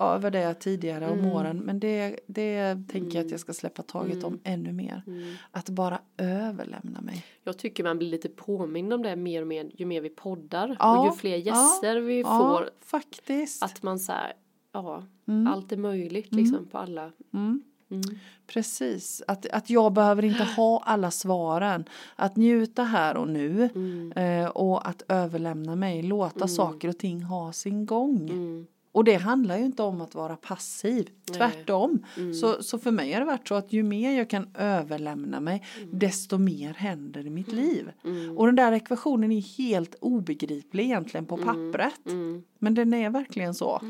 [0.00, 1.30] över det tidigare om Mm.
[1.32, 1.56] åren.
[1.58, 5.02] Men det, det tänker jag att jag ska släppa taget om ännu mer.
[5.06, 5.34] Mm.
[5.50, 7.24] Att bara överlämna mig.
[7.44, 10.76] Jag tycker man blir lite påmind om det mer och mer ju mer vi poddar
[10.78, 12.70] Ja, och ju fler gäster vi Ja, får.
[12.86, 13.62] faktiskt.
[13.62, 14.32] Att man så här,
[14.72, 15.46] ja, Mm.
[15.46, 17.12] allt är möjligt liksom på alla.
[17.34, 17.62] Mm.
[17.90, 18.02] Mm.
[18.46, 21.84] Precis, att, att jag behöver inte ha alla svaren.
[22.16, 24.12] Att njuta här och nu Mm.
[24.12, 28.30] eh, och att överlämna mig, låta saker och ting ha sin gång.
[28.30, 28.66] Mm.
[28.92, 32.04] Och det handlar ju inte om att vara passiv, tvärtom.
[32.16, 32.34] Mm.
[32.34, 35.64] Så, så för mig har det varit så att ju mer jag kan överlämna mig,
[35.92, 37.90] desto mer händer i mitt liv.
[38.04, 38.38] Mm.
[38.38, 42.06] Och den där ekvationen är helt obegriplig egentligen på pappret.
[42.06, 42.42] Mm.
[42.58, 43.80] Men den är verkligen så.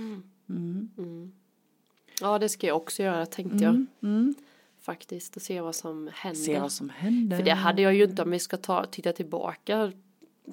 [2.23, 2.29] Mm.
[2.29, 2.31] Mm.
[2.31, 2.33] Mm.
[2.33, 3.87] Ja, det ska jag också göra tänkte jag Mm.
[4.03, 4.35] Mm.
[4.81, 6.41] faktiskt och se vad som händer.
[6.41, 7.37] Se vad som händer.
[7.37, 9.93] För det hade jag ju inte om vi ska ta, titta tillbaka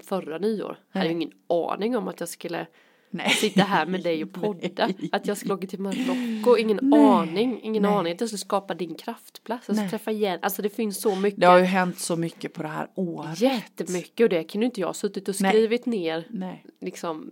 [0.04, 0.78] förra nyår.
[0.92, 2.68] Jag hade ju ingen aning om att jag skulle
[3.10, 3.30] Nej.
[3.30, 4.88] sitta här med dig och podda.
[4.88, 5.10] Nej.
[5.12, 6.58] Att jag skulle åka till Marocko.
[6.58, 7.00] Ingen Nej.
[7.00, 7.62] aning.
[7.64, 7.92] Ingen Nej.
[7.92, 9.68] aning att jag skulle skapa din kraftplats.
[9.68, 9.90] Jag skulle Nej.
[9.90, 10.40] träffa igen.
[10.42, 11.40] Alltså det finns så mycket.
[11.40, 13.42] Det har ju hänt så mycket på det här året.
[13.42, 16.66] Jättemycket och det kan ju inte jag suttit och skrivit ner Nej.
[16.82, 17.32] liksom.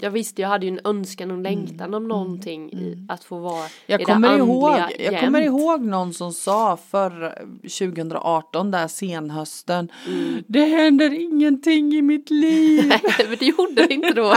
[0.00, 3.38] Jag visste jag hade ju en önskan och en längtan om någonting i att få
[3.38, 3.70] vara Mm.
[3.86, 5.60] Jag i kommer, det ihåg, jag kommer jämt.
[5.60, 9.88] ihåg någon som sa för 2018 där senhösten.
[10.08, 10.42] Mm.
[10.48, 12.84] Det händer ingenting i mitt liv.
[13.28, 14.34] Men det gjorde det inte då.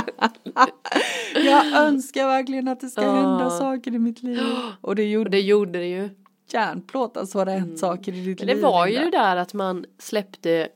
[1.45, 3.12] Jag önskar verkligen att det ska Ja.
[3.12, 4.39] hända saker i mitt liv.
[4.82, 6.10] Och det Och gjorde det gjorde det ju.
[6.54, 8.56] järnplåt alltså har det hänt saker i ditt Men liv.
[8.56, 10.67] det var ju där att man släppte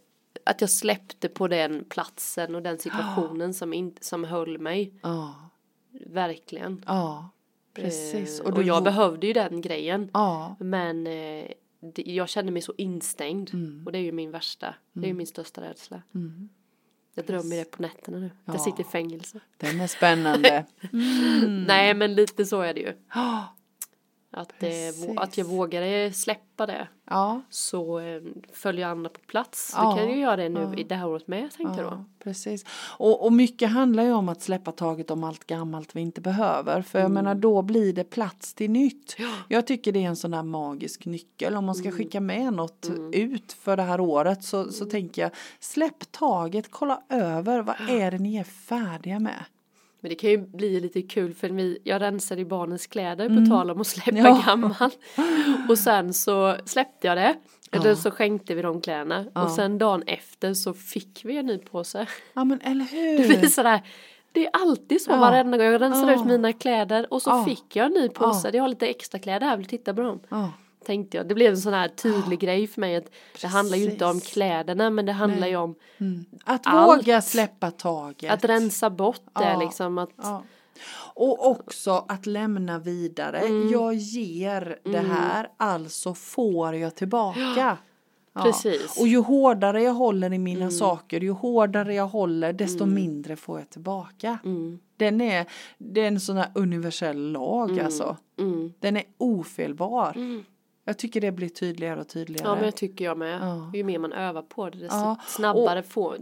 [0.46, 4.94] att jag släppte på den platsen och den situationen som, in, som höll mig.
[5.04, 5.36] Ja,
[6.06, 6.84] Verkligen.
[6.88, 7.30] ja,
[7.74, 8.40] precis.
[8.40, 10.10] Eh, och, du jag behövde ju den grejen.
[10.60, 11.48] Men eh,
[11.96, 13.50] det, jag kände mig så instängd.
[13.54, 13.86] Mm.
[13.86, 14.76] Och det är ju min värsta.
[14.94, 16.02] Det är ju min största rädsla.
[16.16, 16.50] mm.
[17.18, 18.32] Jag drömmer det på nätterna nu.
[18.46, 18.60] Jag Ja.
[18.60, 19.40] sitter i fängelse.
[19.58, 20.66] den är spännande.
[20.94, 21.64] Mm.
[21.64, 22.94] Nej men lite så är det ju.
[24.38, 26.88] Att, vå- att jag vågade släppa det.
[27.10, 28.22] ja, Så eh,
[28.54, 29.74] följer andra på plats.
[29.78, 29.84] Ja.
[29.84, 30.76] Då kan jag göra det nu Ja.
[30.80, 32.06] i det här året med tänkte jag då.
[32.24, 32.66] Precis.
[32.98, 36.82] Och, och mycket handlar ju om att släppa taget om allt gammalt vi inte behöver.
[36.82, 39.16] För jag menar då blir det plats till nytt.
[39.18, 39.32] Ja.
[39.50, 41.56] Jag tycker det är en sån där magisk nyckel.
[41.56, 45.32] Om man ska skicka med något ut för det här året så, så tänker jag
[45.60, 49.46] släpp taget, kolla över vad är det ni är färdiga med.
[50.06, 53.50] Men det kan ju bli lite kul för vi, jag rensade i barnens kläder på
[53.50, 54.26] tal om att släppa Mm.
[54.26, 54.44] Ja.
[54.46, 55.00] gammalt.
[55.70, 57.36] Och sen så släppte jag det.
[57.72, 59.26] Eller så skänkte vi de kläderna.
[59.36, 62.08] Och sen dagen efter så fick vi en ny påse.
[62.34, 62.86] Ja men eller
[63.18, 63.48] Det blir hur.
[63.48, 63.82] sådär.
[64.32, 65.18] Det är alltid så Ja.
[65.18, 66.20] varenda gång jag rensar Ja.
[66.22, 67.44] ut mina kläder och så Ja.
[67.46, 68.48] fick jag en ny påse.
[68.48, 68.56] Ja.
[68.56, 70.20] Jag har lite extra kläder här, vill du titta på dem?
[70.86, 71.28] Tänkte jag.
[71.28, 73.10] Det blev en sån här tydlig grej för mig att
[73.42, 74.34] det handlar ju inte om Precis.
[74.34, 76.26] kläderna men det handlar ju om mm.
[76.44, 77.00] Att Allt.
[77.00, 78.32] våga släppa taget.
[78.32, 79.60] att rensa bort det Ja.
[79.60, 79.98] liksom.
[79.98, 80.44] Att, Ja.
[81.14, 83.40] Och också att lämna vidare.
[83.40, 83.70] Mm.
[83.72, 87.78] Jag ger det här, alltså får jag tillbaka.
[88.38, 88.44] Ja.
[88.44, 89.00] Precis.
[89.00, 93.60] Och ju hårdare jag håller i mina saker, ju hårdare jag håller, desto mindre får
[93.60, 94.40] jag tillbaka.
[94.44, 94.80] Mm.
[94.98, 95.46] Den är,
[95.78, 98.18] det är en sån här universell lag alltså.
[98.40, 98.74] Mm.
[98.80, 100.14] Den är ofelbar.
[100.88, 102.48] Jag tycker det blir tydligare och tydligare.
[102.50, 103.42] Ja men det tycker jag med.
[103.42, 103.72] Ja.
[103.74, 106.18] Ju mer man övar på det desto Ja, snabbare får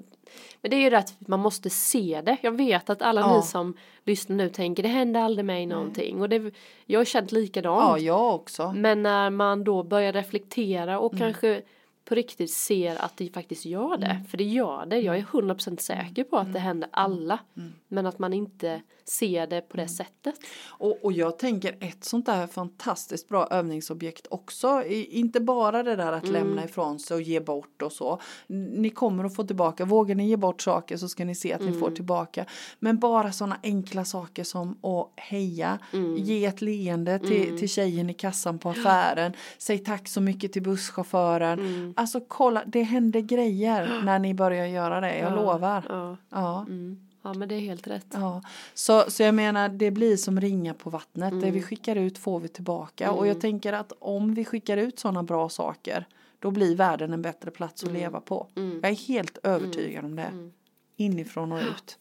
[0.62, 2.38] Men det är ju det att man måste se det.
[2.42, 3.36] Jag vet att alla Ja.
[3.36, 3.74] ni som
[4.04, 6.22] lyssnar nu tänker det händer aldrig mig någonting.
[6.22, 6.52] Och det,
[6.86, 8.02] jag har känt ja, likadant.
[8.02, 8.72] jag också.
[8.76, 11.20] Men när man då börjar reflektera och Mm.
[11.34, 11.62] kanske
[12.06, 14.06] på riktigt ser att det faktiskt gör det.
[14.06, 14.26] Mm.
[14.26, 15.00] För det gör det.
[15.00, 17.40] Jag är 100% säker på att det händer alla.
[17.58, 17.74] Mm.
[17.88, 20.36] Men att man inte ser det på det sättet.
[20.68, 24.84] Och, och jag tänker ett sånt där fantastiskt bra övningsobjekt också.
[24.84, 26.34] I, inte bara det där att Mm.
[26.34, 28.22] lämna ifrån sig och ge bort och så.
[28.48, 29.86] Ni kommer att få tillbaka.
[29.86, 31.80] Vågar ni ge bort saker så ska ni se att ni Mm.
[31.80, 32.46] får tillbaka.
[32.80, 35.80] Men bara sådana enkla saker som att heja.
[35.94, 36.18] Mm.
[36.18, 39.34] Ge ett leende till, till tjejen i kassan på affären.
[39.58, 41.93] Säg tack så mycket till busschauffören.
[41.94, 42.02] Mm.
[42.02, 45.18] Alltså kolla, det händer grejer när ni börjar göra det.
[45.18, 45.86] Jag Ja, lovar.
[45.90, 46.18] Ja.
[46.30, 46.60] Ja.
[46.62, 47.00] Mm.
[47.22, 48.08] ja men det är helt rätt.
[48.14, 48.42] Ja,
[48.74, 51.32] så, så jag menar det blir som ringa på vattnet.
[51.32, 51.52] Det Mm.
[51.54, 53.12] vi skickar ut får vi tillbaka.
[53.12, 56.06] Och jag tänker att om vi skickar ut sådana bra saker
[56.40, 58.48] då blir världen en bättre plats att leva på.
[58.56, 58.80] Mm.
[58.84, 60.50] Jag är helt övertygad om det.
[60.98, 61.98] Inifrån och ut.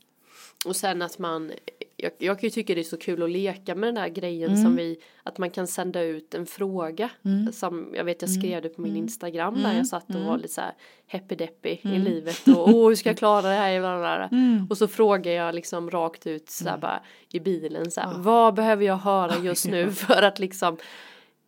[0.66, 1.52] Och sen att man,
[2.03, 4.51] jag, jag kan ju tycka det är så kul att leka med den där grejen
[4.51, 4.62] Mm.
[4.62, 7.11] som vi, att man kan sända ut en fråga.
[7.53, 8.41] Som jag vet jag Mm.
[8.43, 10.73] skrev det på min Instagram där jag satt och var lite så här
[11.12, 13.81] happy deppy i livet och åh hur ska jag klara det här?
[13.81, 14.38] Bla, bla, bla.
[14.38, 14.67] Mm.
[14.71, 18.55] Och så frågar jag liksom rakt ut så här bara i bilen så här, vad
[18.55, 20.77] behöver jag höra just nu för att liksom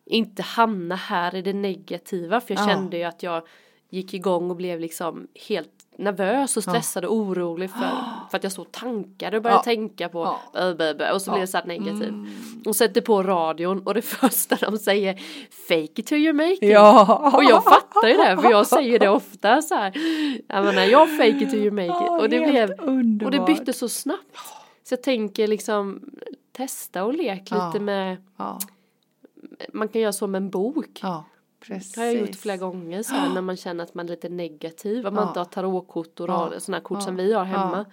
[0.05, 2.67] inte hamna här i det negativa för jag Ja.
[2.67, 3.47] kände ju att jag
[3.89, 7.79] gick igång och blev liksom helt nervös och stressad och orolig för,
[8.31, 9.63] för att jag stod och tankade och började Ja.
[9.63, 11.13] tänka på Ja.
[11.13, 12.13] och så blev det så här negativ.
[12.65, 15.13] Och sätter på radion och det första de säger
[15.67, 16.59] fake it till you make it.
[16.61, 17.31] Ja.
[17.37, 19.93] Och jag fattar ju det för jag säger det ofta så här.
[20.47, 22.21] Jag menar jag fake it till you make it.
[22.21, 22.71] Och det blev
[23.25, 24.37] och det bytte så snabbt.
[24.83, 26.01] Så jag tänker liksom
[26.51, 27.67] testa och leka Ja.
[27.67, 28.17] lite med
[29.73, 30.99] man kan göra så med en bok.
[31.01, 31.23] ja
[31.67, 31.91] precis.
[31.91, 34.29] Det har jag gjort flera gånger så här, när man känner att man är lite
[34.29, 35.07] negativ.
[35.07, 35.27] Om man Ja.
[35.29, 36.51] inte har tarotkort och Ja.
[36.59, 37.85] sådana kort som vi har hemma.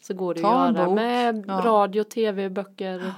[0.00, 3.12] Så går det Ta att göra med radio, tv, böcker,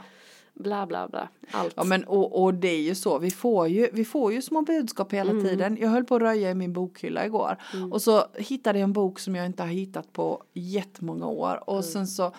[0.54, 1.28] bla bla bla.
[1.50, 1.72] Allt.
[1.76, 4.62] Ja men och, och det är ju så, vi får ju, vi får ju små
[4.62, 5.44] budskap hela Mm.
[5.44, 5.76] tiden.
[5.80, 7.56] Jag höll på att röja i min bokhylla igår
[7.92, 11.72] och så hittade jag en bok som jag inte har hittat på jättemånga år och
[11.74, 11.82] Mm.
[11.82, 12.32] sen så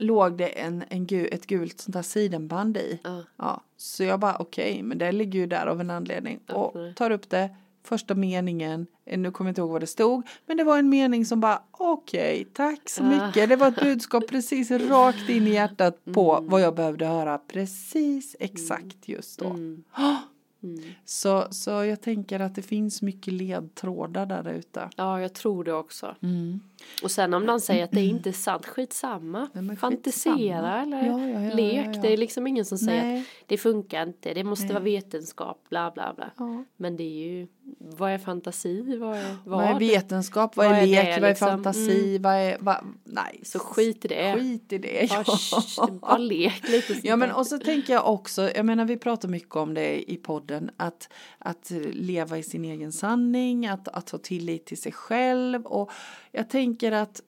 [0.00, 3.00] låg det en, en gu, ett gult sånt där sidenband i.
[3.04, 3.22] Ja.
[3.36, 6.82] Ja, så jag bara okej, men det ligger ju där av en anledning och Öppnar
[6.82, 6.94] det.
[6.94, 7.50] tar upp det.
[7.84, 10.88] Första meningen, eh, nu kommer jag inte ihåg vad det stod, men det var en
[10.88, 13.48] mening som bara okej, tack så mycket.
[13.48, 16.50] Det var ett budskap precis rakt in i hjärtat på Mm.
[16.50, 19.46] vad jag behövde höra precis exakt just då.
[19.46, 19.84] Mm.
[20.62, 20.80] Mm.
[21.04, 24.90] Så, så jag tänker att det finns mycket ledtrådar där ute.
[24.96, 26.16] Ja, jag tror det också.
[26.22, 26.60] Mm.
[27.02, 29.48] Och sen om någon säger att det inte är sant, skitsamma.
[29.52, 30.82] Men Fantisera skitsamma.
[30.82, 31.86] eller Ja, ja, ja, lek.
[31.86, 32.02] ja, ja.
[32.02, 33.20] Det är liksom ingen som säger Nej.
[33.20, 34.72] att det funkar inte, det måste Nej.
[34.74, 36.30] vara vetenskap, bla bla bla.
[36.36, 36.64] Ja.
[36.76, 37.46] Men det är ju,
[37.78, 39.58] vad är fantasi, vad är vad?
[39.58, 41.48] Vad är vetenskap, vad är Vad är lek, det, vad är liksom?
[41.48, 43.40] fantasi, vad är, vad, nej.
[43.44, 44.34] Så skit i det.
[44.38, 45.10] Skit i det.
[45.10, 45.32] Bara, Ja.
[45.34, 47.00] sh- bara lek lite.
[47.02, 50.16] Ja men och så tänker jag också, jag menar vi pratar mycket om det i
[50.16, 55.66] podden, att, att leva i sin egen sanning, att, att ha tillit till sig själv
[55.66, 55.90] och
[56.32, 57.20] jag tänker att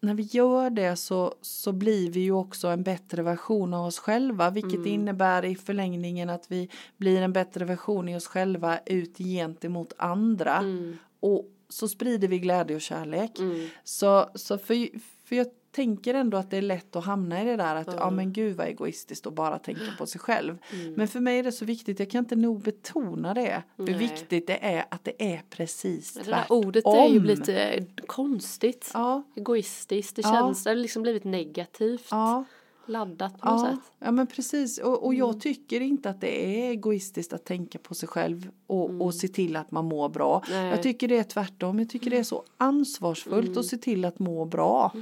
[0.00, 3.98] när vi gör det så, så blir vi ju också en bättre version av oss
[3.98, 4.86] själva vilket Mm.
[4.86, 10.56] innebär i förlängningen att vi blir en bättre version i oss själva ut gentemot andra
[10.56, 13.38] Mm, och så sprider vi glädje och kärlek.
[13.38, 14.88] mm, Så, så för,
[15.24, 17.94] för jag tänker ändå att det är lätt att hamna i det där att ja
[17.98, 18.10] Ja.
[18.10, 20.58] men gud vad egoistiskt att bara tänka på sig själv.
[20.72, 20.92] mm.
[20.92, 23.62] Men för mig är det så viktigt, jag kan inte nog betona det.
[23.76, 23.94] Hur Nej.
[23.94, 26.56] viktigt det är att det är precis Det där tvärtom.
[26.66, 28.90] ordet är ju lite konstigt.
[28.94, 30.32] Ja, Egoistiskt, det Ja.
[30.32, 32.06] känns, det har liksom blivit negativt.
[32.10, 32.44] ja,
[32.88, 33.92] Laddat på något ja, sätt.
[33.98, 35.40] ja men precis och, och jag Mm.
[35.40, 39.56] tycker inte att det är egoistiskt att tänka på sig själv och, och se till
[39.56, 40.42] att man mår bra.
[40.48, 40.62] Mm.
[40.62, 40.70] Nej.
[40.70, 43.58] Jag tycker det är tvärtom, jag tycker det är så ansvarsfullt Mm.
[43.58, 44.92] att se till att må bra.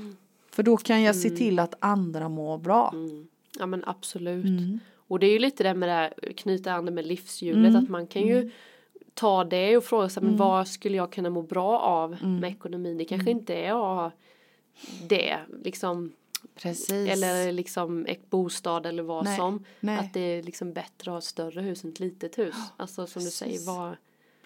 [0.54, 2.90] För då kan jag se till att andra mår bra.
[2.94, 3.26] Mm.
[3.58, 4.44] Ja men absolut.
[4.44, 4.78] Mm.
[5.06, 7.84] Och det är ju lite det med det här, knyta an det med livshjulet Mm.
[7.84, 8.50] att man kan ju
[9.14, 12.36] ta det och fråga sig men vad skulle jag kunna må bra av Mm.
[12.36, 12.98] med ekonomin.
[12.98, 14.10] Det kanske inte är att ha
[15.08, 16.12] det liksom
[16.54, 16.90] Precis.
[17.10, 19.64] eller liksom ett bostad eller vad Nej, som.
[19.80, 19.98] nej.
[19.98, 22.54] Att det är liksom bättre att ha ett större hus än ett litet hus.
[22.76, 23.60] Alltså som du säger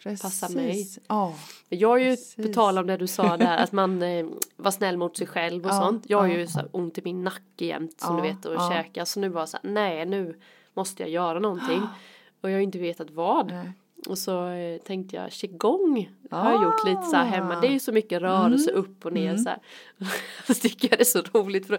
[0.03, 0.23] precis.
[0.23, 0.87] passar mig.
[1.09, 1.35] Ja,
[1.69, 2.47] Jag har ju, Precis.
[2.47, 5.65] på tal om det du sa där, att man eh, var snäll mot sig själv
[5.65, 6.05] och Ja, sånt.
[6.09, 6.35] Jag har ja.
[6.39, 8.71] ju så här ont i min nacke jämt som du vet och ja.
[8.73, 9.05] käkar.
[9.05, 10.39] Så nu var jag så här, nej nu
[10.75, 11.83] måste jag göra någonting.
[12.41, 13.47] Och jag har inte vetat vad.
[13.47, 13.73] nej.
[14.07, 17.61] Och så eh, tänkte jag qigong har jag gjort lite så här hemma.
[17.61, 18.31] Det är ju så mycket Mm.
[18.33, 19.59] rörelse upp och ner så här.
[20.47, 21.79] Så tycker jag det är så roligt för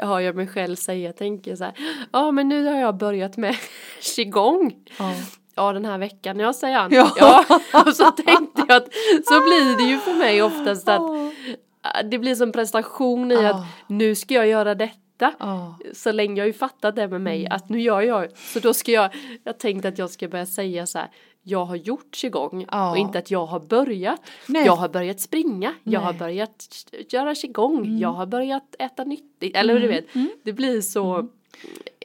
[0.00, 1.74] då har jag mig själv säga, tänker så här.
[2.12, 3.56] Ja men nu har jag börjat med
[4.16, 4.74] qigong.
[4.98, 5.14] Ja.
[5.54, 6.92] Ja den här veckan, ja säger han.
[6.94, 7.12] Ja.
[7.18, 7.44] Ja.
[7.86, 8.88] Och så tänkte jag att
[9.24, 13.50] så blir det ju för mig oftast att äh, det blir som prestation i Ja.
[13.50, 14.98] att nu ska jag göra detta.
[15.38, 15.78] Ja.
[15.92, 17.52] Så länge jag har ju fattat det med mig Mm.
[17.56, 19.10] att nu gör jag, så då ska jag,
[19.44, 21.08] jag tänkte att jag ska börja säga så här,
[21.42, 22.90] jag har gjort qigong Ja.
[22.90, 24.20] och inte att jag har börjat.
[24.46, 24.66] Nej.
[24.66, 26.18] Jag har börjat springa, jag har Nej.
[26.18, 26.68] börjat
[27.10, 30.04] göra qigong, jag har börjat äta nyttigt, eller du vet,
[30.44, 31.28] det blir så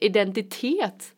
[0.02, 1.14] identitet.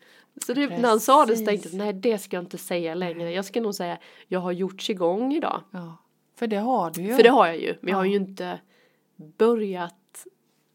[0.46, 2.94] Så det, när han sa det så tänkte jag, nej det ska jag inte säga
[2.96, 5.62] längre, jag ska nog säga, jag har gjort qigong idag.
[5.72, 5.98] ja.
[6.36, 7.16] För det har du ju.
[7.16, 8.10] För det har jag ju, men jag har Ja.
[8.10, 8.60] ju inte
[9.38, 9.96] börjat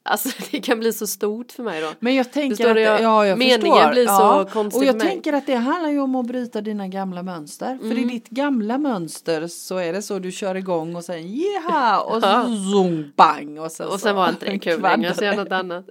[0.07, 1.89] Alltså det kan bli så stort för mig då.
[2.01, 2.81] Men jag tänker Förstår att?
[2.81, 3.91] Jag- ja, jag meningen förstår.
[3.93, 4.47] blir så ja.
[4.53, 7.79] konstig Och jag för tänker att det handlar ju om att bryta dina gamla mönster.
[7.79, 7.99] För Mm.
[7.99, 12.23] i ditt gamla mönster så är det så du kör igång och sen jeha och
[12.23, 12.29] så
[12.73, 15.53] zoom bang och sen, Och så sen var inte det kul längre, så jag något
[15.53, 15.85] annat.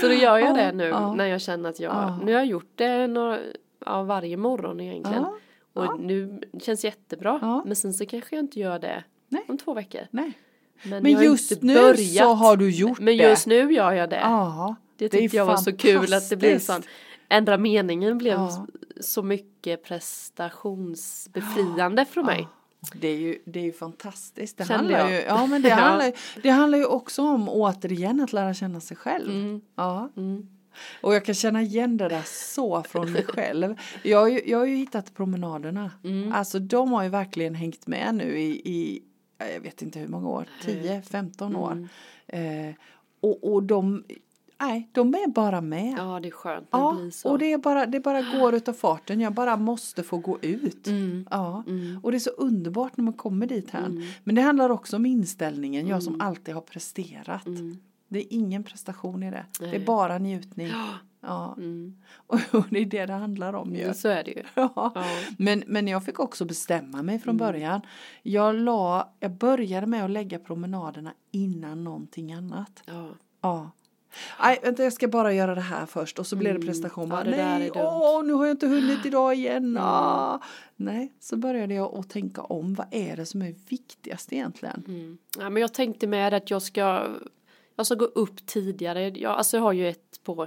[0.00, 2.16] Så då gör jag Ja, det nu när jag känner att jag, Ja.
[2.24, 3.38] nu har jag gjort det några,
[3.86, 5.24] ja, varje morgon egentligen.
[5.74, 7.62] Och nu känns jättebra.
[7.66, 9.44] Men sen så kanske jag inte gör det Nej.
[9.48, 10.00] om två veckor.
[10.10, 10.32] nej.
[10.82, 12.24] Men, Men just nu börjat.
[12.24, 13.22] så har du gjort Men det.
[13.28, 14.20] just nu gör jag det.
[14.20, 16.66] Ja, det tyckte jag var så kul att det blev fantastiskt.
[16.66, 16.82] sån.
[17.28, 18.66] Ändra meningen blev Ja.
[19.00, 22.48] så mycket prestationsbefriande för mig.
[22.94, 24.56] Det är ju, det är ju fantastiskt.
[24.58, 25.10] Det Kände handlar jag.
[25.10, 25.74] ju, ja, men det, Ja.
[25.74, 26.12] handlar,
[26.42, 29.30] det handlar ju också om återigen att lära känna sig själv.
[29.30, 29.60] Mm.
[29.76, 30.10] Ja.
[30.16, 30.46] Mm.
[31.00, 33.74] Och jag kan känna igen det där så från mig själv.
[34.02, 35.90] Jag har ju, jag har ju hittat promenaderna.
[36.04, 36.32] Mm.
[36.32, 39.02] Alltså de har ju verkligen hängt med nu i, i
[39.38, 41.72] jag vet inte hur många år, 10, 15 år.
[41.72, 42.68] Mm.
[42.68, 42.74] Eh,
[43.20, 44.04] och, och de,
[44.60, 45.94] nej, de är bara med.
[45.98, 47.30] Ja, det är skönt när Ja, det blir så.
[47.30, 49.20] och det, är bara, det bara går utav farten.
[49.20, 50.86] Jag bara måste få gå ut.
[50.86, 51.26] Mm.
[51.30, 51.62] Ja.
[51.66, 52.00] Mm.
[52.02, 53.86] Och det är så underbart när man kommer dit här.
[53.86, 54.02] Mm.
[54.24, 57.46] Men det handlar också om inställningen, jag som alltid har presterat.
[57.46, 57.78] Mm.
[58.08, 59.46] Det är ingen prestation i det.
[59.58, 59.84] Det är Nej.
[59.84, 60.72] bara njutning.
[61.20, 61.54] Ja.
[61.56, 61.62] Ja.
[61.62, 61.96] Mm.
[62.16, 63.82] Och, och det är det det handlar om ju.
[63.82, 64.42] Ja, Så är det ju.
[64.54, 64.72] Ja.
[64.94, 65.04] Ja.
[65.38, 67.20] Men, men jag fick också bestämma mig Mm.
[67.20, 67.80] från början.
[68.22, 72.82] Jag, la, jag började med att lägga promenaderna innan någonting annat.
[72.86, 73.08] Ja.
[73.40, 73.70] Ja.
[74.42, 76.66] Nej, vänta, jag ska bara göra det här först och så blir det Mm.
[76.66, 77.04] prestation.
[77.08, 77.68] Ja, Bara, det där nej.
[77.74, 77.86] Mm.
[77.86, 79.78] åh, nu har jag inte hunnit idag igen.
[79.80, 80.40] Ah.
[80.76, 82.74] Nej, så började jag att tänka om.
[82.74, 84.84] Vad är det som är viktigast egentligen?
[84.88, 85.18] Mm.
[85.38, 87.06] ja, men jag tänkte med att jag ska,
[87.76, 89.08] jag ska gå upp tidigare.
[89.08, 90.46] Jag, alltså jag har ju ett på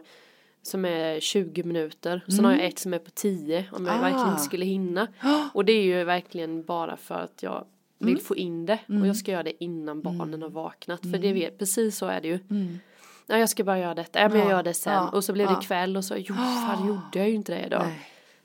[0.64, 2.22] som är 20 minuter.
[2.28, 4.00] Sen har jag ett som är på 10 om jag Mm.
[4.06, 4.10] Ah.
[4.10, 5.08] verkligen inte skulle hinna.
[5.54, 7.66] Och det är ju verkligen bara för att jag
[8.00, 8.24] vill Mm.
[8.24, 8.80] få in det.
[9.02, 11.02] Och jag ska göra det innan barnen har vaknat.
[11.02, 12.40] För det vet, precis så är det ju.
[12.50, 12.80] Mm.
[13.28, 14.20] Ja, jag ska bara göra detta.
[14.20, 14.94] Ja, men jag Ja, gör det sen.
[14.94, 15.56] ja, och så blev ja.
[15.60, 17.84] det kväll och så, jo, fan gjorde jag ju inte det idag.
[17.88, 18.00] Nej.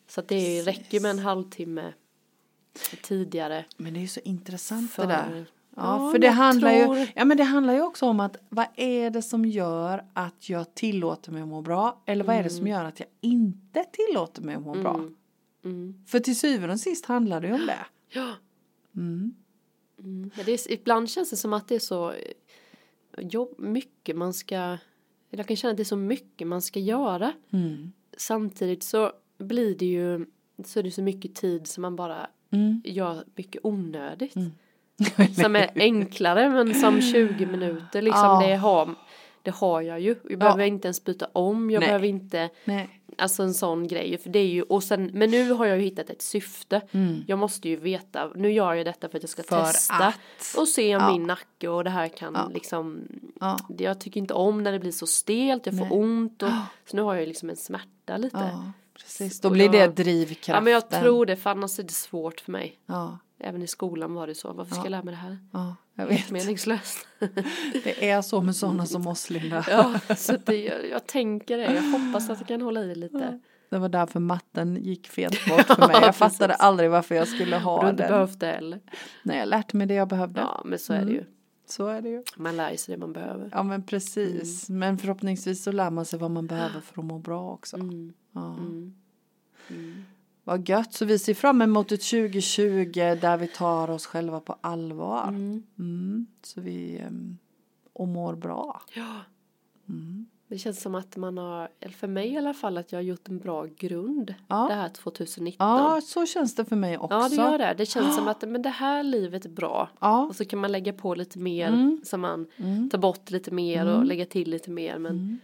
[0.08, 1.92] Så att det räcker med en halvtimme
[3.02, 3.64] tidigare.
[3.76, 5.46] Men det är ju så intressant För- det där.
[5.76, 8.66] Ja, för det handlar, tror- ju, ja, men det handlar ju också om att vad
[8.76, 12.02] är det som gör att jag tillåter mig att må bra?
[12.06, 14.94] Eller vad är det som gör att jag inte tillåter mig att må bra?
[14.94, 15.14] Mm.
[15.64, 16.04] Mm.
[16.06, 17.86] För till syvende och sist handlar det ju om det.
[18.08, 18.32] Ja.
[18.96, 19.34] Mm.
[19.98, 20.30] Mm.
[20.36, 22.16] Men det är, ibland känns det som att det är så eh,
[23.18, 24.78] jobb, mycket man ska,
[25.30, 27.32] jag kan känna att det är så mycket man ska göra.
[27.52, 27.92] Mm.
[28.16, 30.26] Samtidigt så blir det ju,
[30.64, 32.82] så är det så mycket tid som man bara Mm.
[32.84, 34.34] gör mycket onödigt.
[35.42, 38.42] Som är enklare men som 20 minuter liksom Ja.
[38.46, 38.94] det har
[39.42, 40.16] det har jag ju.
[40.30, 41.70] Jag behöver inte ens byta om.
[41.70, 41.88] Jag Nej.
[41.88, 42.88] behöver inte, Nej.
[43.18, 44.18] alltså en sån grej.
[44.18, 46.80] För det är ju, och sen, men nu har jag ju hittat ett syfte.
[46.92, 47.24] Mm.
[47.26, 49.94] Jag måste ju veta, nu gör jag detta för att jag ska För testa.
[49.94, 50.14] att.
[50.58, 51.12] Och se om Ja.
[51.12, 52.50] min nacke och det här kan Ja.
[52.54, 53.00] liksom,
[53.40, 53.58] Ja.
[53.78, 55.98] jag tycker inte om när det blir så stelt, jag får Nej.
[55.98, 56.42] ont.
[56.42, 56.48] Och,
[56.90, 58.36] så nu har jag ju liksom en smärta lite.
[58.98, 59.02] Ja.
[59.02, 59.40] ja, precis.
[59.40, 60.64] Då blir det drivkraften.
[60.64, 62.78] men jag tror det, för annars är det svårt för mig.
[62.86, 64.84] Ja, Även i skolan var det så, varför ska Ja.
[64.84, 65.38] jag lära mig det här?
[65.52, 66.30] ja, jag vet.
[66.30, 67.06] meningslöst.
[67.84, 69.64] Det är så med sådana som oss, Linda.
[69.70, 72.94] ja, så det, jag, jag tänker det, jag hoppas att jag kan hålla i det
[72.94, 73.40] lite.
[73.70, 75.90] Det var därför matten gick fet bort för mig.
[75.92, 78.12] Ja, Jag fattade aldrig varför jag skulle ha du har inte den.
[78.12, 78.80] behövt det heller.
[79.22, 80.40] Nej, jag lärde mig det jag behövde.
[80.40, 81.24] Ja, men så är det ju.
[81.66, 82.22] Så är det ju.
[82.36, 83.50] Man lär sig det man behöver.
[83.52, 84.68] Ja, men precis.
[84.70, 87.76] Men förhoppningsvis så lär man sig vad man behöver för att må bra också.
[87.76, 88.54] Mm, Ja.
[88.54, 88.94] mm,
[89.68, 90.04] mm.
[90.44, 90.92] Vad gött.
[90.94, 92.90] Så vi ser fram emot ett 2020
[93.20, 95.28] där vi tar oss själva på allvar.
[95.28, 95.62] Mm.
[95.78, 96.26] Mm.
[96.42, 97.38] Så vi um,
[97.92, 98.82] och mår bra.
[98.94, 99.14] Ja,
[99.88, 100.26] Mm.
[100.48, 103.02] Det känns som att man har, eller för mig i alla fall, att jag har
[103.02, 104.66] gjort en bra grund Ja.
[104.68, 105.66] det här 2019.
[105.68, 107.16] Ja, så känns det för mig också.
[107.16, 107.74] Ja, det gör det.
[107.78, 109.88] Det känns som att men det här livet är bra.
[110.00, 110.26] Ja.
[110.26, 112.00] Och så kan man lägga på lite mer, Mm.
[112.04, 112.90] så man Mm.
[112.90, 114.06] tar bort lite mer och Mm.
[114.06, 114.98] lägga till lite mer.
[114.98, 115.38] Men Mm.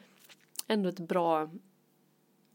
[0.68, 1.48] ändå ett bra...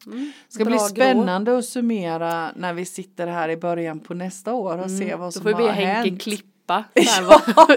[0.06, 0.80] Mm, ska bli grå.
[0.80, 5.28] spännande att summera när vi sitter här i början på nästa år och se vad
[5.28, 6.44] Då som får vi har be Henke hänt.
[6.68, 6.84] Klippa.
[6.96, 7.24] Här,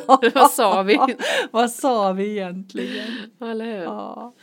[0.06, 0.98] vad, vad sa vi?
[1.50, 3.06] vad sa vi egentligen?
[3.40, 3.82] Eller hur?
[3.82, 4.34] Ja.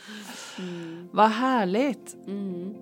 [0.58, 1.08] Mm.
[1.12, 2.16] Vad härligt.
[2.26, 2.74] Mm.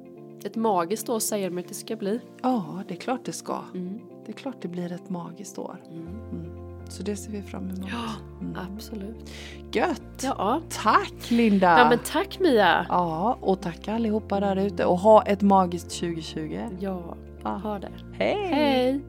[0.44, 2.20] Ett magiskt år säger de att det ska bli.
[2.42, 3.58] Ja, det är klart det ska.
[3.74, 3.98] Mm.
[4.26, 5.76] Det är klart det blir ett magiskt år.
[5.90, 6.06] Mm.
[6.06, 6.66] Mm.
[6.88, 7.88] Så det ser vi fram emot.
[7.90, 8.56] Ja, Mm.
[8.74, 9.30] absolut.
[9.72, 10.22] Gött!
[10.22, 10.60] Ja.
[10.82, 11.78] Tack Linda!
[11.78, 12.86] ja, men tack Mia.
[12.88, 16.60] Ja, och tack allihopa där ute och ha ett magiskt 2020.
[16.80, 17.50] Ja, Ja.
[17.50, 17.90] ha det.
[18.12, 18.46] Hej!
[18.54, 19.00] Hej!